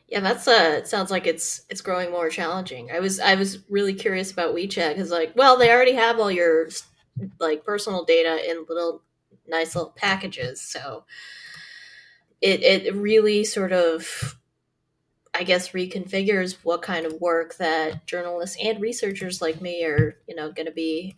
Yeah, 0.07 0.21
that's 0.21 0.47
uh 0.47 0.77
it 0.79 0.87
sounds 0.87 1.11
like 1.11 1.27
it's 1.27 1.61
it's 1.69 1.81
growing 1.81 2.09
more 2.11 2.29
challenging. 2.29 2.89
I 2.91 2.99
was 2.99 3.19
I 3.19 3.35
was 3.35 3.59
really 3.69 3.93
curious 3.93 4.31
about 4.31 4.55
WeChat 4.55 4.95
cuz 4.95 5.11
like, 5.11 5.33
well, 5.35 5.57
they 5.57 5.71
already 5.71 5.93
have 5.93 6.19
all 6.19 6.31
your 6.31 6.69
like 7.39 7.63
personal 7.63 8.05
data 8.05 8.49
in 8.49 8.65
little 8.67 9.03
nice 9.47 9.75
little 9.75 9.91
packages. 9.91 10.61
So 10.61 11.05
it 12.41 12.63
it 12.63 12.95
really 12.95 13.43
sort 13.43 13.71
of 13.71 14.35
I 15.33 15.43
guess 15.43 15.69
reconfigures 15.69 16.57
what 16.63 16.81
kind 16.81 17.05
of 17.05 17.21
work 17.21 17.57
that 17.57 18.07
journalists 18.07 18.57
and 18.61 18.81
researchers 18.81 19.41
like 19.41 19.61
me 19.61 19.83
are, 19.85 20.17
you 20.27 20.35
know, 20.35 20.51
going 20.51 20.65
to 20.65 20.71
be 20.71 21.17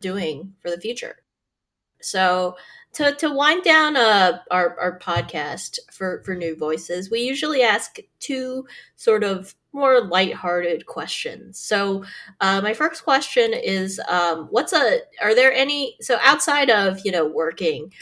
doing 0.00 0.54
for 0.60 0.70
the 0.70 0.80
future. 0.80 1.16
So 2.00 2.56
to, 2.94 3.14
to 3.16 3.30
wind 3.30 3.62
down 3.62 3.96
uh, 3.96 4.40
our, 4.50 4.78
our 4.80 4.98
podcast 4.98 5.78
for, 5.92 6.22
for 6.24 6.34
new 6.34 6.56
voices, 6.56 7.10
we 7.10 7.20
usually 7.20 7.62
ask 7.62 7.98
two 8.18 8.66
sort 8.96 9.22
of 9.22 9.54
more 9.72 10.00
lighthearted 10.00 10.86
questions. 10.86 11.58
So, 11.58 12.04
uh, 12.40 12.60
my 12.60 12.74
first 12.74 13.04
question 13.04 13.52
is, 13.54 14.00
um, 14.08 14.48
what's 14.50 14.72
a? 14.72 15.00
Are 15.22 15.34
there 15.34 15.52
any? 15.52 15.96
So, 16.00 16.18
outside 16.22 16.70
of 16.70 17.00
you 17.04 17.12
know 17.12 17.24
working, 17.24 17.92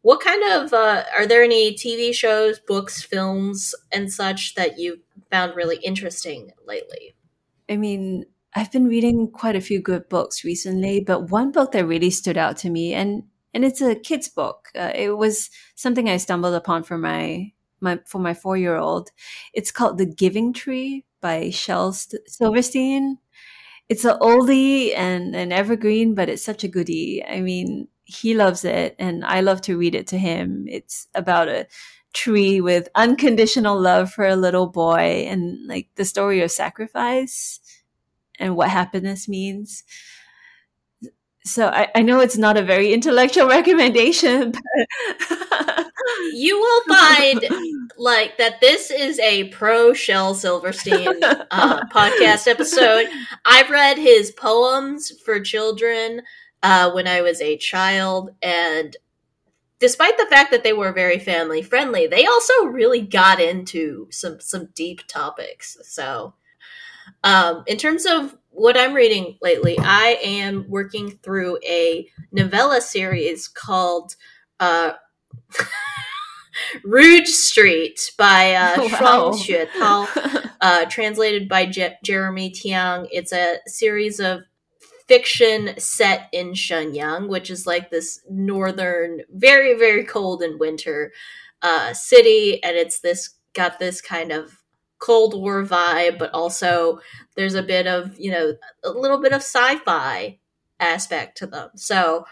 what 0.00 0.20
kind 0.20 0.42
of 0.52 0.72
uh, 0.72 1.04
are 1.14 1.26
there 1.26 1.42
any 1.42 1.74
TV 1.74 2.14
shows, 2.14 2.58
books, 2.58 3.02
films, 3.02 3.74
and 3.92 4.12
such 4.12 4.54
that 4.54 4.78
you 4.78 5.00
found 5.30 5.56
really 5.56 5.76
interesting 5.76 6.52
lately? 6.66 7.14
I 7.68 7.76
mean, 7.76 8.26
I've 8.54 8.70
been 8.70 8.86
reading 8.86 9.30
quite 9.30 9.56
a 9.56 9.60
few 9.60 9.80
good 9.80 10.08
books 10.08 10.44
recently, 10.44 11.00
but 11.00 11.30
one 11.30 11.50
book 11.50 11.72
that 11.72 11.86
really 11.86 12.10
stood 12.10 12.36
out 12.38 12.56
to 12.58 12.70
me, 12.70 12.94
and 12.94 13.24
and 13.52 13.64
it's 13.64 13.80
a 13.80 13.94
kids 13.94 14.28
book. 14.28 14.68
Uh, 14.76 14.92
it 14.94 15.10
was 15.16 15.50
something 15.74 16.08
I 16.08 16.16
stumbled 16.18 16.54
upon 16.54 16.84
for 16.84 16.96
my 16.98 17.52
my 17.80 18.00
for 18.06 18.20
my 18.20 18.34
four 18.34 18.56
year 18.56 18.76
old. 18.76 19.10
It's 19.52 19.72
called 19.72 19.98
The 19.98 20.06
Giving 20.06 20.52
Tree 20.52 21.04
by 21.20 21.50
Shel 21.50 21.92
Silverstein. 21.92 23.18
It's 23.88 24.04
an 24.04 24.18
oldie 24.20 24.96
and 24.96 25.34
an 25.36 25.52
evergreen, 25.52 26.14
but 26.14 26.28
it's 26.28 26.44
such 26.44 26.64
a 26.64 26.68
goodie. 26.68 27.24
I 27.24 27.40
mean, 27.40 27.88
he 28.04 28.34
loves 28.34 28.64
it, 28.64 28.94
and 28.98 29.24
I 29.24 29.40
love 29.40 29.60
to 29.62 29.76
read 29.76 29.94
it 29.94 30.06
to 30.08 30.18
him. 30.18 30.66
It's 30.68 31.08
about 31.14 31.48
a 31.48 31.66
tree 32.14 32.60
with 32.60 32.88
unconditional 32.94 33.80
love 33.80 34.12
for 34.12 34.26
a 34.26 34.36
little 34.36 34.68
boy 34.68 35.26
and 35.28 35.66
like 35.66 35.88
the 35.96 36.04
story 36.04 36.40
of 36.42 36.50
sacrifice 36.50 37.58
and 38.38 38.56
what 38.56 38.70
happiness 38.70 39.28
means. 39.28 39.84
So 41.46 41.68
I, 41.68 41.88
I 41.94 42.02
know 42.02 42.20
it's 42.20 42.38
not 42.38 42.56
a 42.56 42.62
very 42.62 42.92
intellectual 42.92 43.48
recommendation 43.58 44.52
but 44.52 45.86
you 46.32 46.58
will 46.58 46.96
find 46.96 47.44
like 47.98 48.38
that 48.38 48.60
this 48.62 48.90
is 48.90 49.18
a 49.20 49.48
pro 49.48 49.92
shel 49.92 50.34
silverstein 50.34 51.22
uh, 51.22 51.84
podcast 51.92 52.48
episode. 52.48 53.06
I've 53.44 53.68
read 53.68 53.98
his 53.98 54.30
poems 54.30 55.12
for 55.20 55.38
children 55.40 56.22
uh, 56.64 56.90
when 56.92 57.06
i 57.06 57.20
was 57.20 57.40
a 57.40 57.58
child 57.58 58.30
and 58.42 58.96
despite 59.78 60.16
the 60.16 60.26
fact 60.26 60.50
that 60.50 60.64
they 60.64 60.72
were 60.72 60.92
very 60.92 61.18
family 61.18 61.62
friendly 61.62 62.06
they 62.06 62.24
also 62.24 62.64
really 62.64 63.02
got 63.02 63.38
into 63.38 64.08
some 64.10 64.40
some 64.40 64.68
deep 64.74 65.06
topics 65.06 65.76
so 65.82 66.34
um, 67.24 67.64
in 67.66 67.78
terms 67.78 68.06
of 68.06 68.36
what 68.50 68.76
I'm 68.76 68.94
reading 68.94 69.36
lately, 69.42 69.76
I 69.78 70.18
am 70.22 70.66
working 70.68 71.10
through 71.10 71.58
a 71.66 72.08
novella 72.30 72.80
series 72.80 73.48
called 73.48 74.14
uh, 74.60 74.92
Rouge 76.84 77.28
Street 77.28 78.12
by 78.16 78.54
uh, 78.54 78.74
wow. 78.78 79.32
Shuang 79.32 79.68
Xuetao, 79.72 80.50
uh, 80.60 80.84
translated 80.86 81.48
by 81.48 81.66
Je- 81.66 81.96
Jeremy 82.04 82.50
Tiang. 82.50 83.08
It's 83.10 83.32
a 83.32 83.56
series 83.66 84.20
of 84.20 84.42
fiction 85.08 85.78
set 85.78 86.28
in 86.32 86.52
Shenyang, 86.52 87.28
which 87.28 87.50
is 87.50 87.66
like 87.66 87.90
this 87.90 88.20
northern, 88.30 89.22
very, 89.30 89.76
very 89.76 90.04
cold 90.04 90.42
in 90.42 90.58
winter 90.58 91.12
uh, 91.62 91.92
city. 91.92 92.62
And 92.62 92.76
it's 92.76 93.00
this 93.00 93.30
got 93.54 93.78
this 93.78 94.00
kind 94.00 94.30
of 94.30 94.63
Cold 95.04 95.38
War 95.38 95.62
vibe, 95.62 96.18
but 96.18 96.32
also 96.32 96.98
there's 97.36 97.54
a 97.54 97.62
bit 97.62 97.86
of, 97.86 98.18
you 98.18 98.30
know, 98.30 98.54
a 98.84 98.90
little 98.90 99.20
bit 99.20 99.32
of 99.34 99.42
sci 99.42 99.76
fi 99.80 100.38
aspect 100.80 101.36
to 101.38 101.46
them. 101.46 101.68
So, 101.76 102.24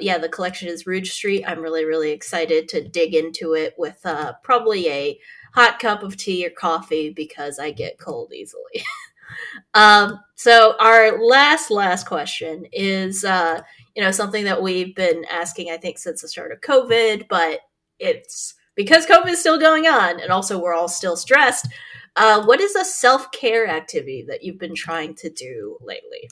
yeah, 0.00 0.18
the 0.18 0.28
collection 0.28 0.68
is 0.68 0.88
Rouge 0.88 1.12
Street. 1.12 1.44
I'm 1.46 1.60
really, 1.60 1.84
really 1.84 2.10
excited 2.10 2.68
to 2.70 2.88
dig 2.88 3.14
into 3.14 3.54
it 3.54 3.74
with 3.78 4.00
uh, 4.04 4.32
probably 4.42 4.88
a 4.88 5.20
hot 5.54 5.78
cup 5.78 6.02
of 6.02 6.16
tea 6.16 6.44
or 6.44 6.50
coffee 6.50 7.10
because 7.10 7.60
I 7.60 7.70
get 7.70 7.98
cold 7.98 8.32
easily. 8.34 8.82
um, 9.74 10.18
so, 10.34 10.74
our 10.80 11.22
last, 11.22 11.70
last 11.70 12.08
question 12.08 12.66
is, 12.72 13.24
uh, 13.24 13.62
you 13.94 14.02
know, 14.02 14.10
something 14.10 14.44
that 14.46 14.60
we've 14.60 14.96
been 14.96 15.24
asking, 15.30 15.70
I 15.70 15.76
think, 15.76 15.96
since 15.98 16.22
the 16.22 16.28
start 16.28 16.50
of 16.50 16.60
COVID, 16.60 17.28
but 17.28 17.60
it's 18.00 18.54
because 18.74 19.06
COVID 19.06 19.28
is 19.28 19.38
still 19.38 19.60
going 19.60 19.86
on 19.86 20.18
and 20.18 20.32
also 20.32 20.58
we're 20.58 20.74
all 20.74 20.88
still 20.88 21.16
stressed. 21.16 21.68
Uh, 22.16 22.42
what 22.44 22.60
is 22.60 22.74
a 22.74 22.84
self 22.84 23.30
care 23.30 23.68
activity 23.68 24.24
that 24.26 24.42
you've 24.42 24.58
been 24.58 24.74
trying 24.74 25.14
to 25.16 25.28
do 25.28 25.76
lately? 25.82 26.30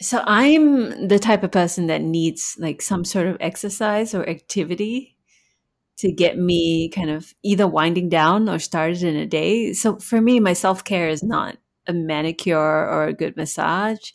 So 0.00 0.22
I'm 0.26 1.08
the 1.08 1.18
type 1.18 1.42
of 1.42 1.50
person 1.52 1.88
that 1.88 2.00
needs 2.00 2.56
like 2.58 2.80
some 2.80 3.04
sort 3.04 3.26
of 3.26 3.36
exercise 3.40 4.14
or 4.14 4.28
activity 4.28 5.16
to 5.98 6.10
get 6.10 6.38
me 6.38 6.88
kind 6.88 7.10
of 7.10 7.34
either 7.42 7.66
winding 7.66 8.08
down 8.08 8.48
or 8.48 8.58
started 8.58 9.02
in 9.02 9.16
a 9.16 9.26
day. 9.26 9.72
So 9.72 9.98
for 9.98 10.20
me, 10.20 10.40
my 10.40 10.52
self 10.52 10.84
care 10.84 11.08
is 11.08 11.22
not 11.22 11.56
a 11.86 11.92
manicure 11.92 12.58
or 12.58 13.06
a 13.06 13.12
good 13.12 13.36
massage. 13.36 14.12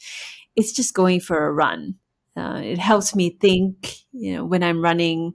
It's 0.56 0.72
just 0.72 0.94
going 0.94 1.20
for 1.20 1.46
a 1.46 1.54
run. 1.54 1.96
Uh, 2.36 2.62
it 2.64 2.78
helps 2.78 3.16
me 3.16 3.38
think, 3.42 3.96
you 4.12 4.36
know, 4.36 4.46
when 4.46 4.64
I'm 4.64 4.82
running, 4.82 5.34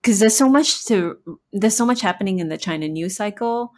because 0.00 0.20
there's 0.20 0.36
so 0.36 0.48
much 0.48 0.84
to, 0.86 1.18
there's 1.52 1.76
so 1.76 1.84
much 1.86 2.00
happening 2.00 2.38
in 2.38 2.48
the 2.48 2.56
China 2.56 2.88
news 2.88 3.16
cycle 3.16 3.72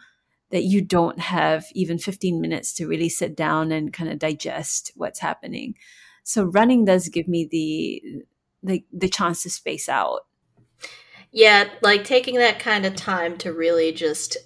that 0.51 0.63
you 0.63 0.81
don't 0.81 1.19
have 1.19 1.65
even 1.73 1.97
15 1.97 2.39
minutes 2.39 2.73
to 2.73 2.87
really 2.87 3.09
sit 3.09 3.35
down 3.35 3.71
and 3.71 3.93
kind 3.93 4.09
of 4.09 4.19
digest 4.19 4.91
what's 4.95 5.19
happening. 5.19 5.75
So 6.23 6.43
running 6.43 6.85
does 6.85 7.09
give 7.09 7.27
me 7.27 7.47
the 7.49 8.23
the, 8.63 8.85
the 8.93 9.09
chance 9.09 9.41
to 9.41 9.49
space 9.49 9.89
out. 9.89 10.27
Yeah, 11.31 11.69
like 11.81 12.03
taking 12.03 12.35
that 12.35 12.59
kind 12.59 12.85
of 12.85 12.95
time 12.95 13.37
to 13.39 13.53
really 13.53 13.91
just 13.91 14.37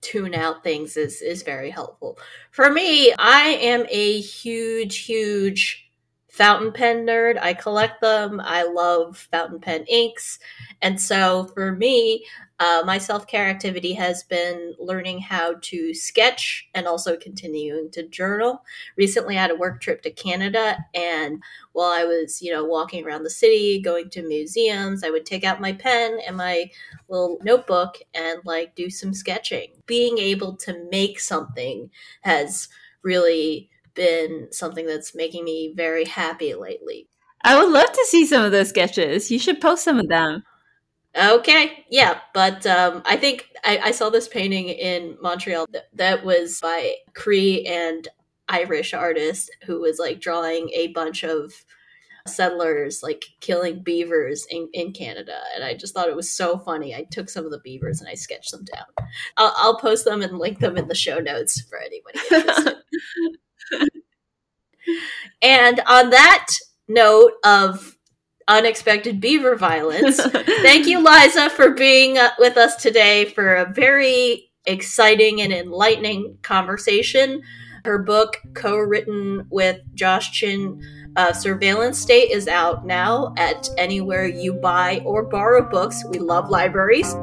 tune 0.00 0.34
out 0.34 0.62
things 0.62 0.96
is 0.96 1.20
is 1.20 1.42
very 1.42 1.70
helpful. 1.70 2.18
For 2.50 2.70
me, 2.70 3.12
I 3.18 3.58
am 3.60 3.84
a 3.90 4.20
huge 4.20 4.98
huge 4.98 5.89
fountain 6.30 6.72
pen 6.72 7.06
nerd. 7.06 7.38
I 7.40 7.54
collect 7.54 8.00
them. 8.00 8.40
I 8.42 8.62
love 8.62 9.28
fountain 9.30 9.60
pen 9.60 9.84
inks. 9.88 10.38
And 10.80 11.00
so 11.00 11.50
for 11.54 11.72
me, 11.72 12.24
uh, 12.60 12.82
my 12.84 12.98
self 12.98 13.26
care 13.26 13.46
activity 13.46 13.94
has 13.94 14.22
been 14.24 14.74
learning 14.78 15.18
how 15.18 15.54
to 15.62 15.94
sketch 15.94 16.68
and 16.74 16.86
also 16.86 17.16
continuing 17.16 17.90
to 17.92 18.06
journal. 18.06 18.62
Recently, 18.98 19.38
I 19.38 19.42
had 19.42 19.50
a 19.50 19.56
work 19.56 19.80
trip 19.80 20.02
to 20.02 20.10
Canada, 20.10 20.76
and 20.94 21.42
while 21.72 21.90
I 21.90 22.04
was, 22.04 22.42
you 22.42 22.52
know, 22.52 22.64
walking 22.64 23.04
around 23.04 23.22
the 23.22 23.30
city, 23.30 23.80
going 23.80 24.10
to 24.10 24.22
museums, 24.22 25.02
I 25.02 25.10
would 25.10 25.24
take 25.24 25.42
out 25.42 25.60
my 25.60 25.72
pen 25.72 26.18
and 26.26 26.36
my 26.36 26.70
little 27.08 27.38
notebook 27.42 27.96
and 28.14 28.40
like 28.44 28.74
do 28.74 28.90
some 28.90 29.14
sketching. 29.14 29.68
Being 29.86 30.18
able 30.18 30.54
to 30.58 30.86
make 30.90 31.18
something 31.18 31.90
has 32.20 32.68
really 33.02 33.70
been 33.94 34.48
something 34.50 34.86
that's 34.86 35.14
making 35.14 35.44
me 35.44 35.72
very 35.76 36.04
happy 36.04 36.54
lately. 36.54 37.08
I 37.42 37.58
would 37.58 37.72
love 37.72 37.90
to 37.90 38.06
see 38.08 38.26
some 38.26 38.44
of 38.44 38.52
those 38.52 38.68
sketches. 38.68 39.30
You 39.30 39.38
should 39.38 39.60
post 39.60 39.84
some 39.84 39.98
of 39.98 40.08
them. 40.08 40.44
Okay, 41.16 41.84
yeah, 41.90 42.20
but 42.34 42.64
um, 42.66 43.02
I 43.04 43.16
think 43.16 43.48
I, 43.64 43.78
I, 43.78 43.90
saw 43.90 44.10
this 44.10 44.28
painting 44.28 44.68
in 44.68 45.16
Montreal 45.20 45.66
that, 45.72 45.88
that 45.94 46.24
was 46.24 46.60
by 46.60 46.94
Cree 47.14 47.66
and 47.66 48.06
Irish 48.48 48.94
artist 48.94 49.50
who 49.64 49.80
was 49.80 49.98
like 49.98 50.20
drawing 50.20 50.70
a 50.72 50.88
bunch 50.88 51.24
of 51.24 51.52
settlers 52.26 53.02
like 53.02 53.24
killing 53.40 53.82
beavers 53.82 54.46
in, 54.50 54.68
in 54.72 54.92
Canada. 54.92 55.40
And 55.54 55.64
I 55.64 55.74
just 55.74 55.94
thought 55.94 56.08
it 56.08 56.16
was 56.16 56.30
so 56.30 56.58
funny. 56.58 56.94
I 56.94 57.06
took 57.10 57.28
some 57.28 57.44
of 57.44 57.50
the 57.50 57.60
beavers 57.60 58.00
and 58.00 58.08
I 58.08 58.14
sketched 58.14 58.52
them 58.52 58.64
down. 58.64 59.06
I'll, 59.36 59.52
I'll 59.56 59.78
post 59.78 60.04
them 60.04 60.22
and 60.22 60.38
link 60.38 60.58
them 60.58 60.76
in 60.76 60.88
the 60.88 60.94
show 60.94 61.18
notes 61.18 61.60
for 61.62 61.78
anybody 61.78 62.20
interested. 62.30 62.76
and 65.42 65.80
on 65.86 66.10
that 66.10 66.48
note 66.88 67.32
of 67.44 67.96
unexpected 68.48 69.20
beaver 69.20 69.56
violence, 69.56 70.20
thank 70.62 70.86
you, 70.86 71.02
Liza, 71.04 71.50
for 71.50 71.70
being 71.70 72.18
uh, 72.18 72.30
with 72.38 72.56
us 72.56 72.76
today 72.76 73.26
for 73.26 73.54
a 73.54 73.72
very 73.72 74.50
exciting 74.66 75.40
and 75.40 75.52
enlightening 75.52 76.38
conversation. 76.42 77.42
Her 77.84 77.98
book, 77.98 78.36
co 78.54 78.76
written 78.76 79.46
with 79.50 79.80
Josh 79.94 80.32
Chin, 80.32 80.82
uh, 81.16 81.32
Surveillance 81.32 81.98
State, 81.98 82.30
is 82.30 82.46
out 82.46 82.84
now 82.84 83.32
at 83.38 83.68
anywhere 83.78 84.26
you 84.26 84.52
buy 84.52 85.00
or 85.06 85.24
borrow 85.24 85.66
books. 85.68 86.04
We 86.10 86.18
love 86.18 86.50
libraries. 86.50 87.14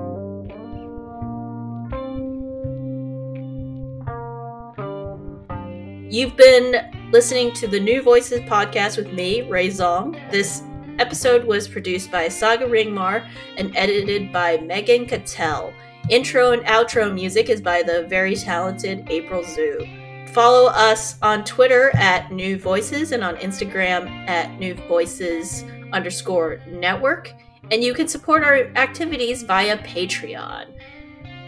You've 6.10 6.38
been 6.38 7.10
listening 7.12 7.51
to 7.55 7.68
the 7.68 7.82
NüVoices 7.82 8.47
podcast 8.47 8.95
with 8.95 9.12
me, 9.12 9.41
Rui 9.41 9.68
Zhong. 9.68 10.14
This 10.32 10.64
episode 10.99 11.43
was 11.43 11.68
produced 11.68 12.10
by 12.10 12.30
Saga 12.30 12.64
Ringmar 12.64 13.28
and 13.58 13.76
edited 13.76 14.32
by 14.32 14.55
Megan 14.60 15.05
Cattell. 15.05 15.74
Intro 16.10 16.53
and 16.53 16.64
outro 16.64 17.14
music 17.14 17.49
is 17.49 17.60
by 17.60 17.84
the 17.84 18.08
very 18.08 18.38
talented 18.38 19.05
April 19.10 19.43
Zoo. 19.43 19.86
Follow 20.28 20.70
us 20.70 21.22
on 21.22 21.43
Twitter 21.43 21.91
at 21.95 22.30
NüVoices 22.30 23.12
and 23.12 23.22
on 23.22 23.36
Instagram 23.38 24.08
at 24.30 24.58
New 24.58 24.76
Voices 24.88 25.66
underscore 25.91 26.62
network. 26.70 27.34
And 27.70 27.84
you 27.84 27.93
can 27.93 28.08
support 28.08 28.45
our 28.45 28.60
activities 28.78 29.43
via 29.43 29.78
Patreon. 29.80 30.68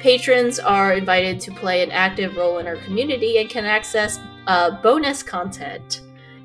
Patrons 0.01 0.60
are 0.60 0.91
invited 0.93 1.39
to 1.39 1.51
play 1.53 1.82
an 1.82 1.91
active 1.91 2.36
role 2.36 2.57
in 2.57 2.68
our 2.68 2.78
community 2.78 3.38
and 3.38 3.49
can 3.49 3.64
access 3.64 4.20
uh, 4.48 4.82
bonus 4.82 5.24
content 5.24 6.02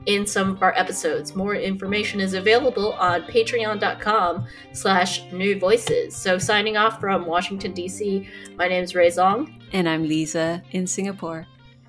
in 0.07 0.27
some 0.27 0.51
of 0.51 0.63
our 0.63 0.75
episodes. 0.77 1.35
More 1.35 1.55
information 1.55 2.21
is 2.21 2.35
available 2.35 2.93
on 2.95 3.23
patreon.com 3.23 4.47
slash 4.73 5.31
new 5.33 5.59
voices. 5.59 6.15
So 6.15 6.39
signing 6.39 6.77
off 6.77 7.01
from 7.01 7.27
Washington, 7.27 7.73
D.C., 7.73 8.29
my 8.57 8.69
name 8.69 8.85
is 8.85 8.95
Rui 8.95 9.09
Zhong. 9.09 9.61
And 9.73 9.89
I'm 9.89 10.07
Liza 10.07 10.63
in 10.73 10.87
Singapore. 10.87 11.47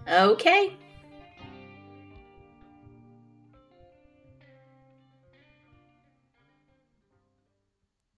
Okay. 0.09 0.77